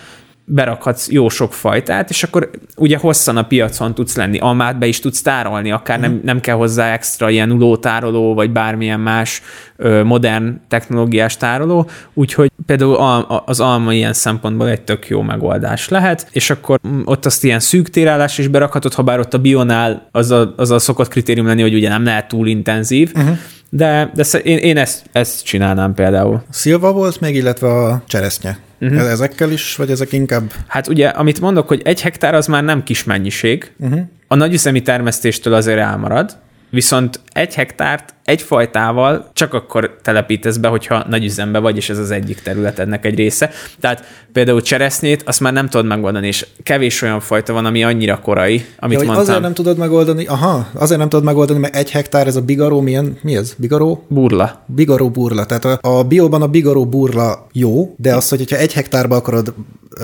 [0.49, 4.99] berakhatsz jó sok fajtát, és akkor ugye hosszan a piacon tudsz lenni, almát be is
[4.99, 9.41] tudsz tárolni, akár nem, nem kell hozzá extra ilyen ulótároló, vagy bármilyen más
[9.75, 15.89] ö, modern technológiás tároló, úgyhogy például al- az alma ilyen szempontból egy tök jó megoldás
[15.89, 19.39] lehet, és akkor mm, ott azt ilyen szűk térállás is berakhatod, ha bár ott a
[19.39, 23.37] bionál az a, az a szokott kritérium lenni, hogy ugye nem lehet túl intenzív, uh-huh.
[23.69, 26.43] De, de én, én ezt, ezt csinálnám például.
[26.49, 28.57] Szilva volt még, illetve a cseresznye.
[28.81, 29.09] Uh-huh.
[29.09, 30.53] Ezekkel is, vagy ezek inkább...
[30.67, 33.71] Hát ugye, amit mondok, hogy egy hektár az már nem kis mennyiség.
[33.79, 33.99] Uh-huh.
[34.27, 36.37] A nagyüzemi termesztéstől azért elmarad,
[36.69, 42.11] viszont egy hektárt egy fajtával csak akkor telepítesz be, hogyha nagyüzembe vagy, és ez az
[42.11, 43.49] egyik területednek egy része.
[43.79, 44.03] Tehát
[44.33, 48.65] például cseresznyét, azt már nem tudod megoldani, és kevés olyan fajta van, ami annyira korai,
[48.79, 49.27] amit Ja, mondtam.
[49.27, 52.81] azért nem tudod megoldani, aha, azért nem tudod megoldani, mert egy hektár ez a bigaró,
[52.81, 53.53] milyen, mi ez?
[53.57, 54.03] Bigaró?
[54.07, 54.63] Burla.
[54.65, 55.45] Bigaró burla.
[55.45, 59.53] Tehát a, a bióban a bigaró burla jó, de az, hogy ha egy hektárba akarod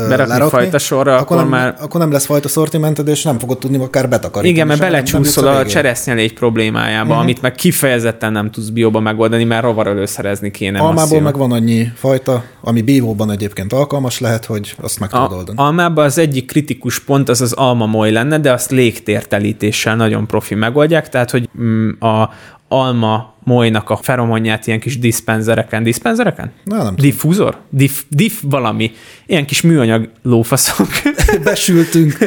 [0.07, 3.77] Berakni fajta sorra, akkor nem, már- akkor nem lesz fajta szortimented, és nem fogod tudni
[3.77, 4.49] akár betakarítani.
[4.49, 5.69] Igen, mert belecsúszol jutsz a végére.
[5.69, 7.21] cseresznyelégy problémájába, uh-huh.
[7.21, 10.79] amit meg kifejezetten nem tudsz bióba megoldani, mert rovar előszerezni kéne.
[10.79, 15.57] Almából meg van annyi fajta, ami bívóban egyébként alkalmas lehet, hogy azt meg tudod oldani.
[15.57, 20.55] almában az egyik kritikus pont az az alma moly lenne, de azt légtértelítéssel nagyon profi
[20.55, 22.29] megoldják, tehát hogy mm, a
[22.67, 26.51] alma molynak a feromonját ilyen kis diszpenzereken, diszpenzereken?
[26.63, 26.95] Na, nem tudom.
[27.09, 27.57] Diffúzor?
[27.69, 28.91] Diff, diff valami.
[29.25, 30.87] Ilyen kis műanyag lófaszok.
[31.43, 32.17] Besültünk.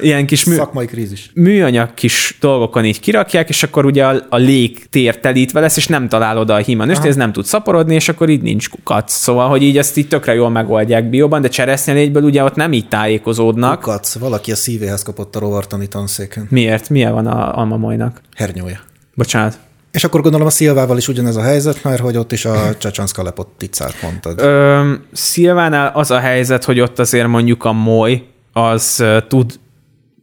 [0.00, 1.30] ilyen kis mű, Szakmai krízis.
[1.34, 6.08] műanyag kis dolgokon így kirakják, és akkor ugye a, a légtér telítve lesz, és nem
[6.08, 9.12] találod a himanöst, ez nem tud szaporodni, és akkor így nincs kukac.
[9.12, 12.88] Szóval, hogy így ezt így tökre jól megoldják bióban, de cseresznyelégyből ugye ott nem így
[12.88, 13.80] tájékozódnak.
[13.80, 16.46] Kac, valaki a szívéhez kapott a rovartani tanszéken.
[16.50, 16.88] Miért?
[16.90, 18.20] Milyen van a almamolynak?
[18.36, 18.80] Hernyója.
[19.14, 19.58] Bocsánat.
[19.90, 23.22] És akkor gondolom a Szilvával is ugyanez a helyzet, mert hogy ott is a Csecsanszka
[23.22, 24.40] lepotticát mondtad.
[24.40, 29.58] Ö, Szilvánál az a helyzet, hogy ott azért mondjuk a moly az tud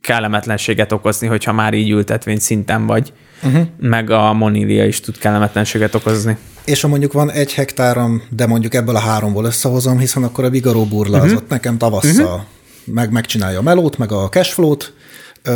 [0.01, 3.67] kellemetlenséget okozni, hogyha már így ültetvény szinten vagy, uh-huh.
[3.79, 6.37] meg a monília is tud kellemetlenséget okozni.
[6.65, 10.49] És ha mondjuk van egy hektárom, de mondjuk ebből a háromból összehozom, hiszen akkor a
[10.49, 11.25] Vigaró burla Mhm.
[11.25, 12.45] az ott nekem tavasszal
[12.85, 14.93] meg megcsinálja a melót, meg a cashflow-t,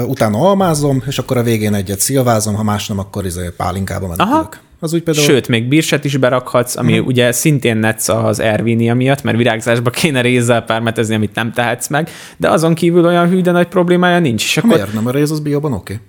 [0.07, 4.59] utána almázom, és akkor a végén egyet szilvázom, ha más nem, akkor izé pálinkába menekülök.
[4.79, 5.25] Az úgy például...
[5.25, 7.07] Sőt, még bírset is berakhatsz, ami uh-huh.
[7.07, 12.09] ugye szintén netsz az Ervinia miatt, mert virágzásba kéne rézzel permetezni, amit nem tehetsz meg,
[12.37, 14.43] de azon kívül olyan hű, de nagy problémája nincs.
[14.43, 15.07] És akkor, Miért nem?
[15.07, 15.93] A réz az bióban oké.
[15.93, 16.05] Okay.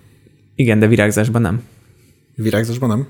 [0.54, 1.62] igen, de virágzásban nem.
[2.34, 3.06] Virágzásban nem?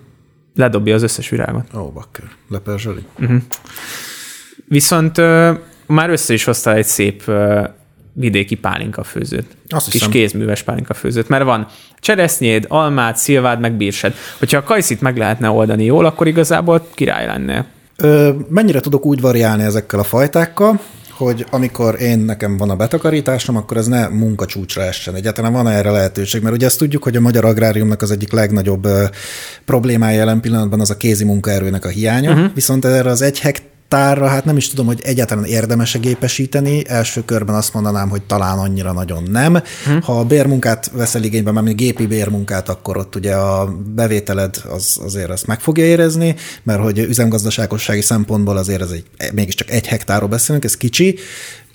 [0.54, 1.66] Ledobja az összes virágot.
[1.74, 2.24] Ó, oh, bakker.
[2.48, 3.04] Leperzseli.
[4.68, 5.52] Viszont ö,
[5.86, 7.62] már össze is hoztál egy szép ö,
[8.20, 9.46] vidéki pálinka főzőt.
[9.68, 10.10] Azt Kis hiszem.
[10.10, 11.66] kézműves pálinka főzőt, mert van
[12.00, 14.14] cseresznyéd, almát, szilvád, meg bírsed.
[14.38, 17.66] Hogyha a kajszit meg lehetne oldani jól, akkor igazából király lennél.
[17.96, 20.80] Ö, mennyire tudok úgy variálni ezekkel a fajtákkal,
[21.10, 25.14] hogy amikor én nekem van a betakarításom, akkor ez ne munkacsúcsra essen.
[25.14, 28.88] Egyáltalán van erre lehetőség, mert ugye ezt tudjuk, hogy a magyar agráriumnak az egyik legnagyobb
[29.64, 32.50] problémája jelen pillanatban az a kézi munkaerőnek a hiánya, uh-huh.
[32.54, 36.88] viszont erre az egy hekt tárra, hát nem is tudom, hogy egyáltalán érdemes-e gépesíteni.
[36.88, 39.52] Első körben azt mondanám, hogy talán annyira nagyon nem.
[39.84, 39.98] Hm.
[40.02, 45.30] Ha a bérmunkát veszel igénybe, már gépi bérmunkát, akkor ott ugye a bevételed az, azért
[45.30, 50.64] azt meg fogja érezni, mert hogy üzemgazdaságossági szempontból azért ez egy, mégiscsak egy hektárról beszélünk,
[50.64, 51.18] ez kicsi.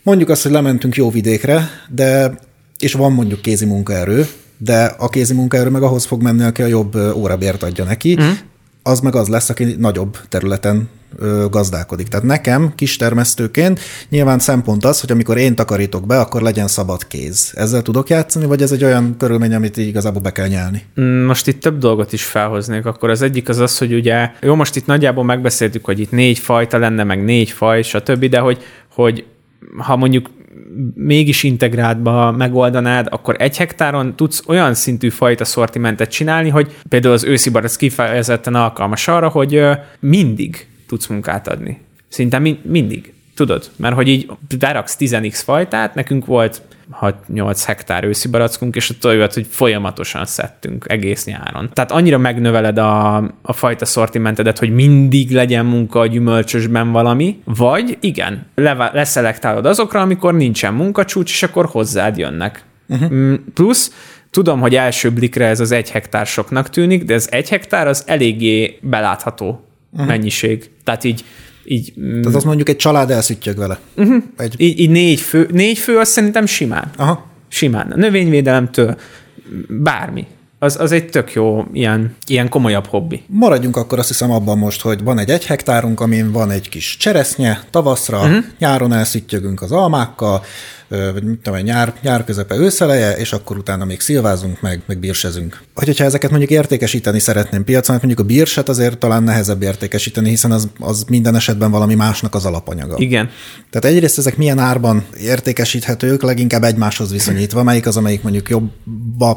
[0.04, 2.38] Mondjuk azt, hogy lementünk jó vidékre, de
[2.80, 6.67] és van mondjuk kézi munkaerő, de a kézi munkaerő meg ahhoz fog menni, aki a
[6.67, 8.32] jobb órabért adja neki, mm.
[8.88, 10.89] Az meg az lesz, aki nagyobb területen
[11.50, 12.08] gazdálkodik.
[12.08, 17.52] Tehát nekem kistermesztőként nyilván szempont az, hogy amikor én takarítok be, akkor legyen szabad kéz.
[17.56, 20.84] Ezzel tudok játszani, vagy ez egy olyan körülmény, amit igazából be kell nyelni?
[21.02, 22.86] Mm, most itt több dolgot is felhoznék.
[22.86, 26.39] Akkor az egyik az az, hogy ugye, jó, most itt nagyjából megbeszéltük, hogy itt négy
[26.39, 29.26] fajta lenne, meg négy faj, stb., de hogy, hogy
[29.78, 30.30] ha mondjuk
[30.96, 37.24] mégis integráltba megoldanád, akkor egy hektáron tudsz olyan szintű fajta szortimentet csinálni, hogy például az
[37.24, 39.62] őszi barack kifejezetten alkalmas arra, hogy
[40.00, 41.82] mindig tudsz munkát adni.
[42.08, 43.14] Szinte mi- mindig.
[43.36, 43.70] Tudod?
[43.76, 46.62] Mert hogy így beraksz 10x fajtát, nekünk volt
[47.02, 51.69] 6-8 hektár őszi barackunk, és ott olyat, hogy folyamatosan szedtünk egész nyáron.
[51.74, 57.98] Tehát annyira megnöveled a, a fajta szortimentedet, hogy mindig legyen munka a gyümölcsösben valami, vagy
[58.02, 62.63] igen, le, leszelektálod azokra, amikor nincsen munkacsúcs, és akkor hozzád jönnek.
[62.88, 63.34] Uh-huh.
[63.54, 63.91] Plusz
[64.36, 68.04] Tudom, hogy első blikre ez az egy hektár soknak tűnik, de az egy hektár az
[68.06, 70.08] eléggé belátható uh-huh.
[70.08, 70.69] mennyiség.
[70.84, 71.26] Tehát így
[71.65, 73.80] így, Tehát azt mondjuk egy család elszüttyög vele.
[73.95, 74.23] Uh-huh.
[74.38, 74.56] Egy...
[74.58, 76.91] Így, így négy, fő, négy fő az szerintem simán.
[76.97, 77.25] Aha.
[77.47, 77.91] Simán.
[77.91, 78.97] A növényvédelemtől
[79.69, 80.28] bármi.
[80.60, 83.24] Az, az egy tök jó, ilyen, ilyen komolyabb hobbi.
[83.28, 86.98] Maradjunk akkor azt hiszem abban most, hogy van egy egy hektárunk, amin van egy kis
[86.98, 88.44] cseresznye, tavaszra, uh-huh.
[88.60, 90.44] nyáron elszüttyögünk az almákkal,
[90.88, 95.62] vagy mit tudom, nyár, nyár közepe őszeleje, és akkor utána még szilvázunk, meg, meg bírsezünk.
[95.74, 100.30] Hogy, hogyha ezeket mondjuk értékesíteni szeretném piacon, hát mondjuk a bírset azért talán nehezebb értékesíteni,
[100.30, 102.96] hiszen az, az minden esetben valami másnak az alapanyaga.
[102.98, 103.30] Igen.
[103.70, 108.72] Tehát egyrészt ezek milyen árban értékesíthetők, leginkább egymáshoz viszonyítva, melyik az, amelyik mondjuk jobb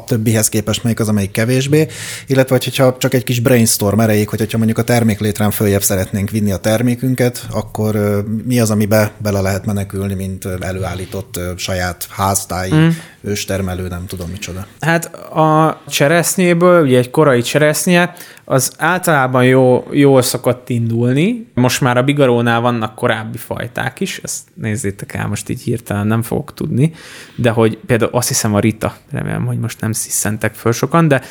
[0.05, 1.87] többihez képest, melyik az, amelyik kevésbé,
[2.27, 6.57] illetve hogyha csak egy kis brainstorm erejéig, hogyha mondjuk a terméklétrán följebb szeretnénk vinni a
[6.57, 12.87] termékünket, akkor mi az, amibe bele lehet menekülni, mint előállított saját háztáji, mm.
[13.21, 14.65] Őstermelő, nem tudom micsoda.
[14.79, 18.13] Hát a cseresznyéből, ugye egy korai cseresznye,
[18.45, 21.47] az általában jó, jól szokott indulni.
[21.53, 26.21] Most már a bigarónál vannak korábbi fajták is, ezt nézzétek el, most így hirtelen nem
[26.21, 26.93] fogok tudni,
[27.35, 31.21] de hogy például azt hiszem a Rita, remélem, hogy most nem sziszentek föl sokan, de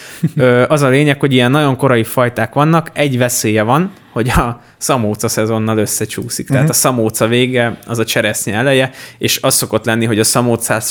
[0.69, 5.29] az a lényeg, hogy ilyen nagyon korai fajták vannak, egy veszélye van, hogy a szamóca
[5.29, 6.45] szezonnal összecsúszik.
[6.45, 6.49] Uh-huh.
[6.49, 6.71] Tehát mhm.
[6.71, 10.25] a szamóca vége az a cseresznye eleje, és az szokott lenni, hogy a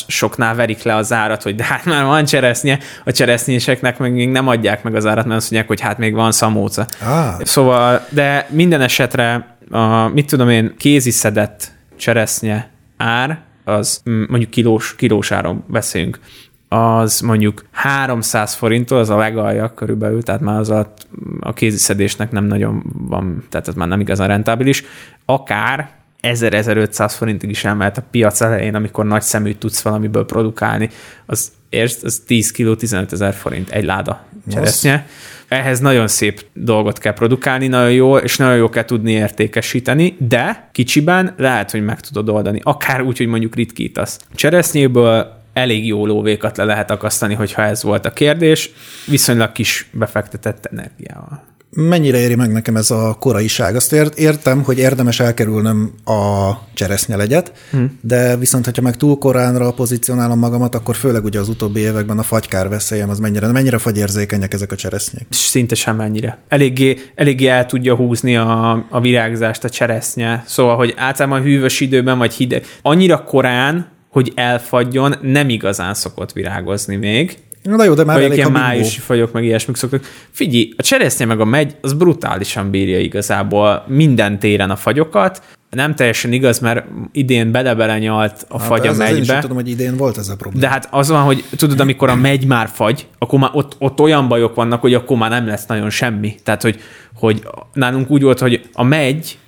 [0.07, 4.29] soknál verik le az árat, hogy de hát már van cseresznye, a cseresznyéseknek meg még
[4.29, 6.85] nem adják meg az árat, mert azt mondják, hogy hát még van szamóca.
[7.01, 7.43] Ah.
[7.43, 14.95] Szóval, de minden esetre a, mit tudom én, kézi szedett cseresznye ár, az mondjuk kilós,
[14.95, 16.19] kilós áron beszélünk,
[16.69, 20.93] az mondjuk 300 forinttól, az a legalja körülbelül, tehát már az a,
[21.39, 24.83] a kéziszedésnek nem nagyon van, tehát ez már nem igazán rentábilis,
[25.25, 25.89] akár
[26.21, 30.89] 1000-1500 forintig is elmehet a piac elején, amikor nagy szeműt tudsz valamiből produkálni,
[31.25, 35.07] az, értsd, az 10 kg 15 ezer forint egy láda cseresznye.
[35.47, 40.69] Ehhez nagyon szép dolgot kell produkálni, nagyon jó, és nagyon jó kell tudni értékesíteni, de
[40.71, 42.59] kicsiben lehet, hogy meg tudod oldani.
[42.63, 44.19] Akár úgy, hogy mondjuk ritkítasz.
[44.35, 48.71] Cseresznyéből elég jó lóvékat le lehet akasztani, hogyha ez volt a kérdés,
[49.07, 51.43] viszonylag kis befektetett energiával.
[51.69, 53.75] Mennyire éri meg nekem ez a koraiság?
[53.75, 57.41] Azt ért, értem, hogy érdemes elkerülnöm a cseresznye
[57.71, 57.99] hmm.
[58.01, 62.23] de viszont, hogyha meg túl koránra pozícionálom magamat, akkor főleg ugye az utóbbi években a
[62.23, 65.27] fagykár veszélyem az mennyire, mennyire fagyérzékenyek ezek a cseresznyék?
[65.29, 66.37] Szinte sem mennyire.
[66.47, 70.43] Eléggé, eléggé el tudja húzni a, a virágzást a cseresznye.
[70.45, 72.65] Szóval, hogy általában hűvös időben vagy hideg.
[72.81, 77.37] Annyira korán, hogy elfagyjon, nem igazán szokott virágozni még.
[77.63, 80.03] Na jó, de már elég ilyen májusi fagyok, meg ilyesmik szoktak.
[80.31, 85.41] Figyelj, a cseresznye meg a megy, az brutálisan bírja igazából minden téren a fagyokat.
[85.69, 89.15] Nem teljesen igaz, mert idén bele nyalt a hát fagy a megybe.
[89.15, 90.65] Én is tudom, hogy idén volt ez a probléma.
[90.65, 93.99] De hát az van, hogy tudod, amikor a megy már fagy, akkor már ott, ott
[93.99, 96.35] olyan bajok vannak, hogy akkor már nem lesz nagyon semmi.
[96.43, 96.79] Tehát, hogy,
[97.15, 98.83] hogy nálunk úgy volt, hogy a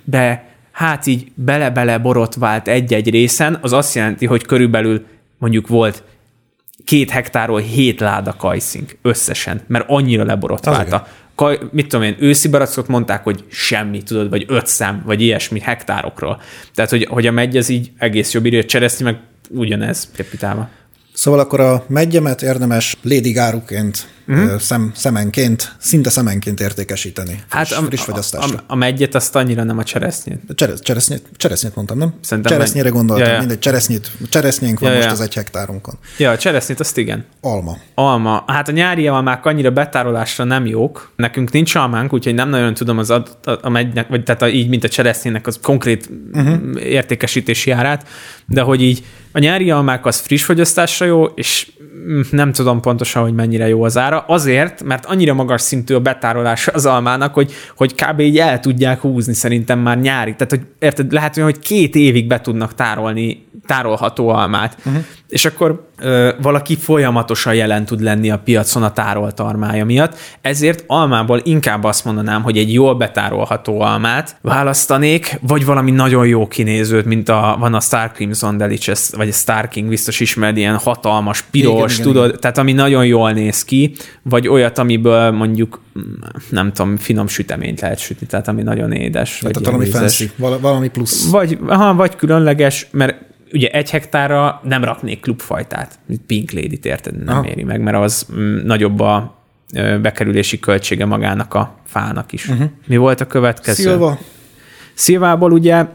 [0.04, 0.49] be
[0.80, 5.06] hát így bele-bele borotvált egy-egy részen, az azt jelenti, hogy körülbelül
[5.38, 6.02] mondjuk volt
[6.84, 11.06] két hektáról hét láda kajszink összesen, mert annyira leborotválta.
[11.34, 15.60] kaj, mit tudom én, őszi barackot mondták, hogy semmi, tudod, vagy öt szem, vagy ilyesmi
[15.60, 16.40] hektárokról.
[16.74, 19.18] Tehát, hogy, hogy a megy, az így egész jobb írja, cseresznyi meg
[19.50, 20.68] ugyanez kapitálva.
[21.20, 24.58] Szóval akkor a megyemet érdemes lédigáruként, uh-huh.
[24.58, 27.30] szem, szemenként, szinte szemenként értékesíteni.
[27.30, 28.58] Friss, Hát a, friss a, fogyasztásra.
[28.58, 30.40] a, a megyet azt annyira nem a cseresznyét.
[30.54, 32.14] Cseres, cseresznyét, cseresznyét mondtam, nem?
[32.20, 33.38] Szerintem Cseresznyére meg- gondoltam, Ja, ja.
[33.38, 35.12] mindegy, cseresznyét, cseresznyénk van Ja, most ja.
[35.12, 35.98] az egy hektárunkon.
[36.18, 37.24] Ja, a cseresznyét azt igen.
[37.40, 37.76] Alma.
[37.94, 38.44] Alma.
[38.46, 41.12] Hát a nyári almák annyira betárolásra nem jók.
[41.16, 44.48] Nekünk nincs almánk, úgyhogy nem nagyon tudom az ad, a, a megynek, vagy tehát a,
[44.48, 46.84] így, mint a cseresznyének az konkrét uh-huh.
[46.84, 48.06] értékesítési árát,
[48.46, 51.72] de hogy így a nyári almák az friss fogyasztásra jó, és
[52.08, 54.24] mm, nem tudom pontosan, hogy mennyire jó az ára.
[54.26, 58.20] Azért, mert annyira magas szintű a betárolás az almának, hogy, hogy kb.
[58.20, 60.32] így el tudják húzni szerintem már nyári.
[60.32, 64.76] Tehát, hogy érted, lehet, hogy két évig be tudnak tárolni tárolható almát.
[64.84, 65.04] Uh-huh.
[65.30, 70.16] És akkor ö, valaki folyamatosan jelen tud lenni a piacon a tárolt almája miatt.
[70.40, 76.48] Ezért almából inkább azt mondanám, hogy egy jól betárolható almát választanék, vagy valami nagyon jó
[76.48, 80.76] kinézőt, mint a, van a Star Crimson Delicious, vagy a Star King, biztos ismered, ilyen
[80.76, 82.40] hatalmas, piros, Igen, tudod, igen.
[82.40, 85.80] tehát ami nagyon jól néz ki, vagy olyat, amiből mondjuk
[86.50, 89.38] nem tudom, finom süteményt lehet sütni, tehát ami nagyon édes.
[89.38, 89.98] Tehát vagy valami ízes.
[90.00, 91.30] fancy, vala- valami plusz.
[91.30, 97.24] Vagy, aha, vagy különleges, mert ugye egy hektárra nem raknék klubfajtát, mint Pink Lady-t érted,
[97.24, 97.46] nem Aha.
[97.46, 99.38] éri meg, mert az mm, nagyobb a
[100.02, 102.48] bekerülési költsége magának a fának is.
[102.48, 102.70] Uh-huh.
[102.86, 103.82] Mi volt a következő?
[103.82, 104.18] Szilva,
[104.94, 105.86] Szilvából ugye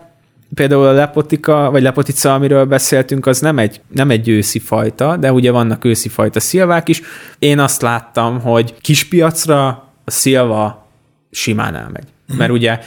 [0.54, 5.32] például a lepotika, vagy lepotica, amiről beszéltünk, az nem egy, nem egy őszi fajta, de
[5.32, 7.02] ugye vannak őszi fajta szilvák is.
[7.39, 9.68] Én azt láttam, hogy kispiacra
[10.06, 10.88] a szilva
[11.32, 12.08] simán elmegy.
[12.38, 12.80] Mert ugye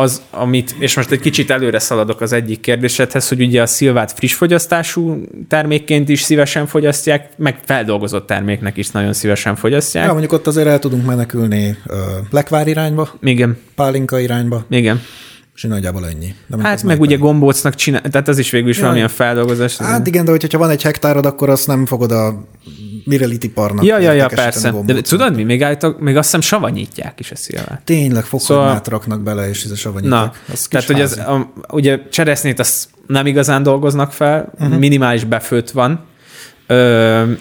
[0.00, 4.12] az, amit, és most egy kicsit előre szaladok az egyik kérdésedhez, hogy ugye a szilvát
[4.12, 10.04] friss fogyasztású termékként is szívesen fogyasztják, meg feldolgozott terméknek is nagyon szívesen fogyasztják.
[10.04, 11.96] ja, mondjuk ott azért el tudunk menekülni uh,
[12.30, 15.00] Lekvár irányba, Igen, Pálinka irányba, igen.
[15.54, 16.34] és nagyjából ennyi.
[16.46, 18.82] De Hát meg ugye gombócnak csinál, tehát az is végül is Ja.
[18.82, 19.76] valamilyen feldolgozás.
[19.76, 22.44] Hát igen, de hogyha van egy hektárod, akkor azt nem fogod a
[23.04, 24.94] mirelitiparnak Ja, ja, ja, értékesíteni persze.
[24.94, 25.42] De tudod mi?
[25.42, 27.82] Még, állítok, még azt hiszem savanyítják is a szilvát.
[27.84, 30.20] Tényleg fokhagymát Szóval- raknak bele, és ez a savanyítják.
[30.20, 31.20] Na, Az tehát hogy házi.
[31.20, 34.78] a, ugye cseresznyét azt nem igazán dolgoznak fel, uh-huh.
[34.78, 36.04] minimális befőtt van.
[36.66, 37.32] Ö,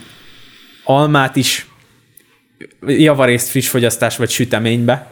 [0.84, 1.68] almát is
[2.86, 5.08] javarészt friss fogyasztás vagy süteménybe.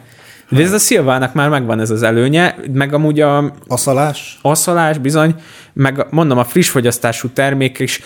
[0.50, 4.38] De ez a szilvának már megvan ez az előnye, meg amúgy a, Aszalás?
[4.42, 5.34] aszalás bizony,
[5.72, 8.00] meg mondom, a friss fogyasztású termék is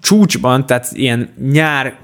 [0.00, 1.96] csúcsban, tehát ilyen nyár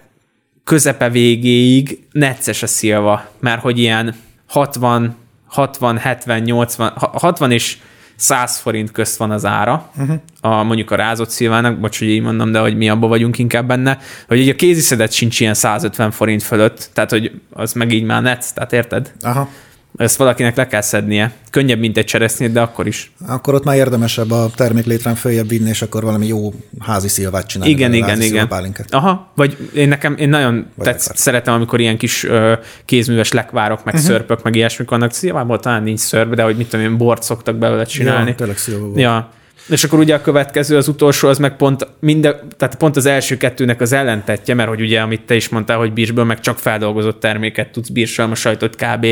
[0.64, 4.14] közepe végéig necces a szilva, mert hogy ilyen
[4.46, 7.78] 60, 60, 70, 80, ha- 60 és
[8.16, 10.16] 100 forint közt van az ára, uh-huh.
[10.40, 13.66] a, mondjuk a rázott szilvának, bocs, hogy így mondom, de hogy mi abban vagyunk inkább
[13.66, 18.04] benne, hogy így a kéziszedet sincs ilyen 150 forint fölött, tehát hogy az meg így
[18.04, 19.12] már netsz, tehát érted?
[19.20, 19.48] Aha.
[19.96, 21.32] Ezt valakinek le kell szednie.
[21.50, 23.12] Könnyebb, mint egy cseresznyét, de akkor is.
[23.26, 27.72] Akkor ott már érdemesebb a terméklétrán följebb vinni, és akkor valami jó házi szilvát csinálni.
[27.72, 28.32] Igen, igen, házi igen.
[28.32, 28.94] szilvapálinkát.
[28.94, 32.52] Aha, vagy én nekem, én nagyon tetsz, szeretem, amikor ilyen kis ö,
[32.84, 34.08] kézműves lekvárok, meg uh-huh.
[34.08, 35.12] szörpök, meg ilyesmik vannak.
[35.12, 38.28] Szilvából talán nincs szörp, de hogy mit tudom én, bort szoktak belőle csinálni.
[38.28, 38.98] Ja, tényleg szilva volt.
[38.98, 39.30] Ja.
[39.70, 43.36] És akkor ugye a következő, az utolsó, az meg pont, minden, tehát pont az első
[43.36, 47.20] kettőnek az ellentetje, mert hogy ugye, amit te is mondtál, hogy bírsből meg csak feldolgozott
[47.20, 49.06] terméket tudsz, bírsalma sajtot kb.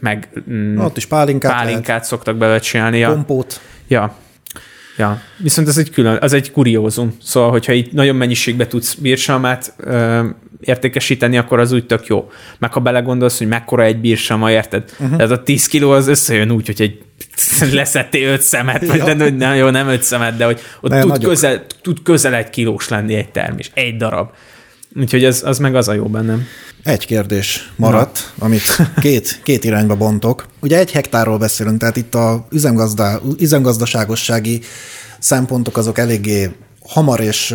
[0.00, 3.02] meg mm, Ott is pálinkát, pálinkát pálinkát szoktak belőle csinálni.
[3.02, 3.60] Kompót.
[3.88, 4.14] Ja.
[4.96, 7.16] Ja, viszont ez egy külön, az egy kuriózum.
[7.22, 10.24] Szóval, hogyha így nagyon mennyiségbe tudsz bírsalmát ö,
[10.60, 12.30] értékesíteni, akkor az úgy tök jó.
[12.58, 14.90] Meg ha belegondolsz, hogy mekkora egy bírsalma, érted?
[14.98, 15.20] Uh-huh.
[15.20, 17.02] Ez a 10 kiló az összejön úgy, hogy egy
[17.74, 19.14] leszettél öt szemet, vagy Ja.
[19.14, 21.30] de, nem, jó, nem öt szemet, de hogy ott De tud nagyok.
[21.30, 24.30] közel, tud közel egy kilós lenni egy termés, egy darab.
[24.96, 26.46] Úgyhogy ez, az meg az a jó bennem.
[26.84, 28.44] Egy kérdés maradt, Na.
[28.44, 28.62] amit
[29.00, 30.46] két, két irányba bontok.
[30.60, 34.60] Ugye egy hektárról beszélünk, tehát itt a üzemgazda, üzemgazdaságossági
[35.18, 36.50] szempontok azok eléggé
[36.88, 37.54] hamar és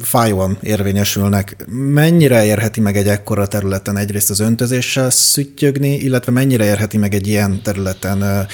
[0.00, 1.56] fájóan érvényesülnek.
[1.68, 7.26] Mennyire érheti meg egy ekkora területen egyrészt az öntözéssel szüttyögni, illetve mennyire érheti meg egy
[7.26, 8.46] ilyen területen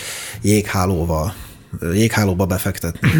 [0.42, 1.34] jéghálóval,
[1.92, 3.10] jéghálóba befektetni?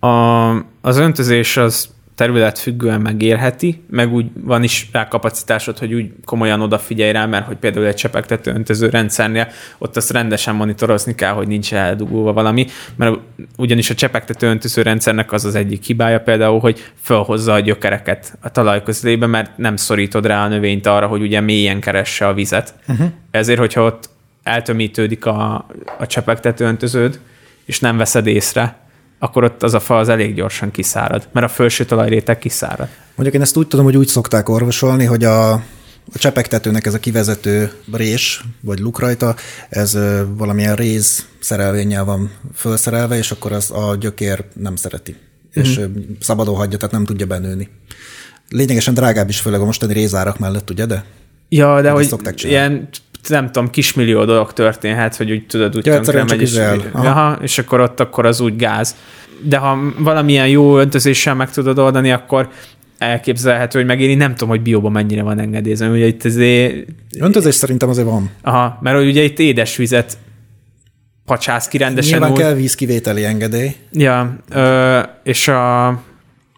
[0.00, 6.10] A, az öntözés az terület függően megérheti, meg úgy van is rá kapacitásod, hogy úgy
[6.24, 9.48] komolyan odafigyelj rá, mert hogy például egy csepegtető öntöző rendszernél
[9.78, 13.18] ott azt rendesen monitorozni kell, hogy nincs eldugulva valami, mert
[13.56, 18.50] ugyanis a csepegtető öntöző rendszernek az az egyik hibája például, hogy felhozza a gyökereket a
[18.50, 22.74] talaj közelébe, mert nem szorítod rá a növényt arra, hogy ugye mélyen keresse a vizet.
[22.88, 23.06] Uh-huh.
[23.30, 24.08] Ezért, hogyha ott
[24.42, 25.66] eltömítődik a,
[25.98, 27.20] a csepegtető öntöződ,
[27.64, 28.76] és nem veszed észre,
[29.18, 32.88] akkor ott az a fa az elég gyorsan kiszárad, mert a felső talajréteg kiszárad.
[33.14, 35.62] Mondjuk én ezt úgy tudom, hogy úgy szokták orvosolni, hogy a
[36.14, 39.34] a csepegtetőnek ez a kivezető rés, vagy luk rajta,
[39.68, 39.98] ez
[40.36, 45.10] valamilyen réz szerelvénnyel van felszerelve, és akkor az a gyökér nem szereti.
[45.10, 45.70] Mm-hmm.
[45.70, 45.86] És ö,
[46.20, 47.68] szabadon hagyja, tehát nem tudja benőni.
[48.48, 51.04] Lényegesen drágább is, főleg a mostani rézárak mellett, ugye, de
[51.48, 52.88] Ja, de hogy ilyen
[53.28, 56.56] nem tudom, kismillió dolog történhet, hogy úgy tudod, úgy Ja, tönkre megy, és.
[56.92, 57.08] Aha.
[57.08, 58.96] aha, és akkor ott akkor az úgy gáz.
[59.42, 62.48] De ha valamilyen jó öntözéssel meg tudod oldani, akkor
[62.98, 65.88] elképzelhető, hogy megéri, nem tudom, hogy bióban mennyire van engedélyezve.
[65.88, 66.86] Ugye itt azért,
[67.20, 68.30] öntözés szerintem azért van.
[68.42, 70.16] aha, mert ugye itt édesvizet
[71.24, 72.38] pacsász ki rendesen Nyilván úgy.
[72.38, 73.74] kell vízkivételi engedély.
[73.92, 75.88] Ja, ö, és a,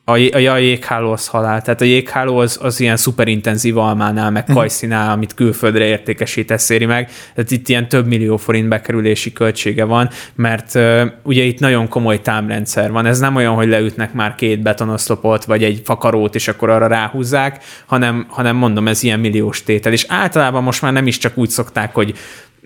[0.08, 1.62] a, a, a jégháló az halál.
[1.62, 7.10] Tehát a jégháló az, az ilyen szuperintenzív almánál, meg kajszinál, amit külföldre értékesítesz éri meg.
[7.34, 12.20] Tehát itt ilyen több millió forint bekerülési költsége van, mert ö, ugye itt nagyon komoly
[12.20, 13.06] támrendszer van.
[13.06, 17.64] Ez nem olyan, hogy leütnek már két betonoszlopot, vagy egy fakarót, és akkor arra ráhúzzák,
[17.86, 19.92] hanem, hanem mondom, ez ilyen milliós tétel.
[19.92, 22.14] És általában most már nem is csak úgy szokták, hogy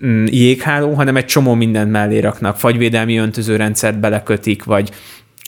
[0.05, 2.57] mm, jégháló, hanem egy csomó mindent mellé raknak.
[2.57, 4.91] Fagyvédelmi öntözőrendszert belekötik, vagy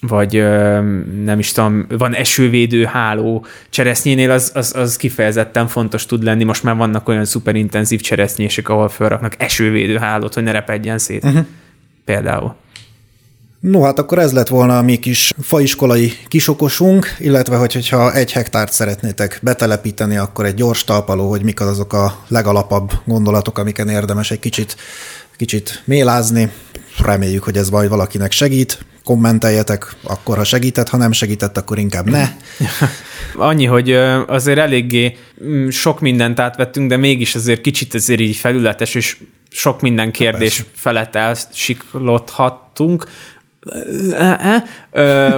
[0.08, 0.82] vagy ö,
[1.24, 3.45] nem is tudom, van esővédő háló.
[3.70, 6.43] Cseresznyénél az, az, az kifejezetten fontos tud lenni.
[6.43, 11.24] Most már vannak olyan szuperintenzív cseresznyések, ahol felraknak esővédő hálót, hogy ne repedjen szét.
[11.24, 11.45] Uh-huh.
[12.06, 12.56] Például.
[13.60, 18.32] No, hát akkor ez lett volna a mi kis faiskolai kisokosunk, illetve hogy, hogyha egy
[18.32, 24.32] hektárt szeretnétek betelepíteni, akkor egy gyors talpaló, hogy mik azok a legalapabb gondolatok, amiken érdemes
[24.32, 24.76] egy kicsit,
[25.38, 26.51] kicsit mélázni.
[27.04, 28.86] Reméljük, hogy ez majd valakinek segít.
[29.04, 32.28] Kommenteljetek, akkor ha segített, ha nem segített, akkor inkább ne.
[33.50, 33.91] Annyi, hogy
[34.28, 39.18] azért eléggé mm, sok mindent átvettünk, de mégis azért kicsit azért így felületes, és
[39.50, 43.06] sok minden kérdés felett elsiklothattunk.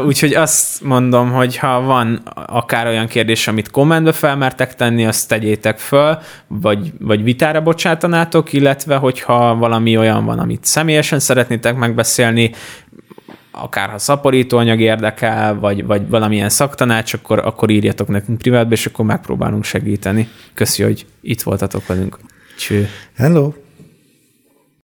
[0.05, 5.77] Úgyhogy azt mondom, hogy ha van akár olyan kérdés, amit kommentbe felmertek tenni, azt tegyétek
[5.77, 6.17] föl,
[6.47, 12.51] vagy, vagy vitára bocsátanátok, illetve hogyha valami olyan van, amit személyesen szeretnétek megbeszélni,
[13.51, 19.05] akár ha szaporítóanyag érdekel, vagy, vagy valamilyen szaktanács, akkor, akkor írjatok nekünk privátba, és akkor
[19.05, 20.29] megpróbálunk segíteni.
[20.53, 22.17] Köszi, hogy itt voltatok velünk.
[22.57, 22.89] Cső.
[23.15, 23.66] Hello!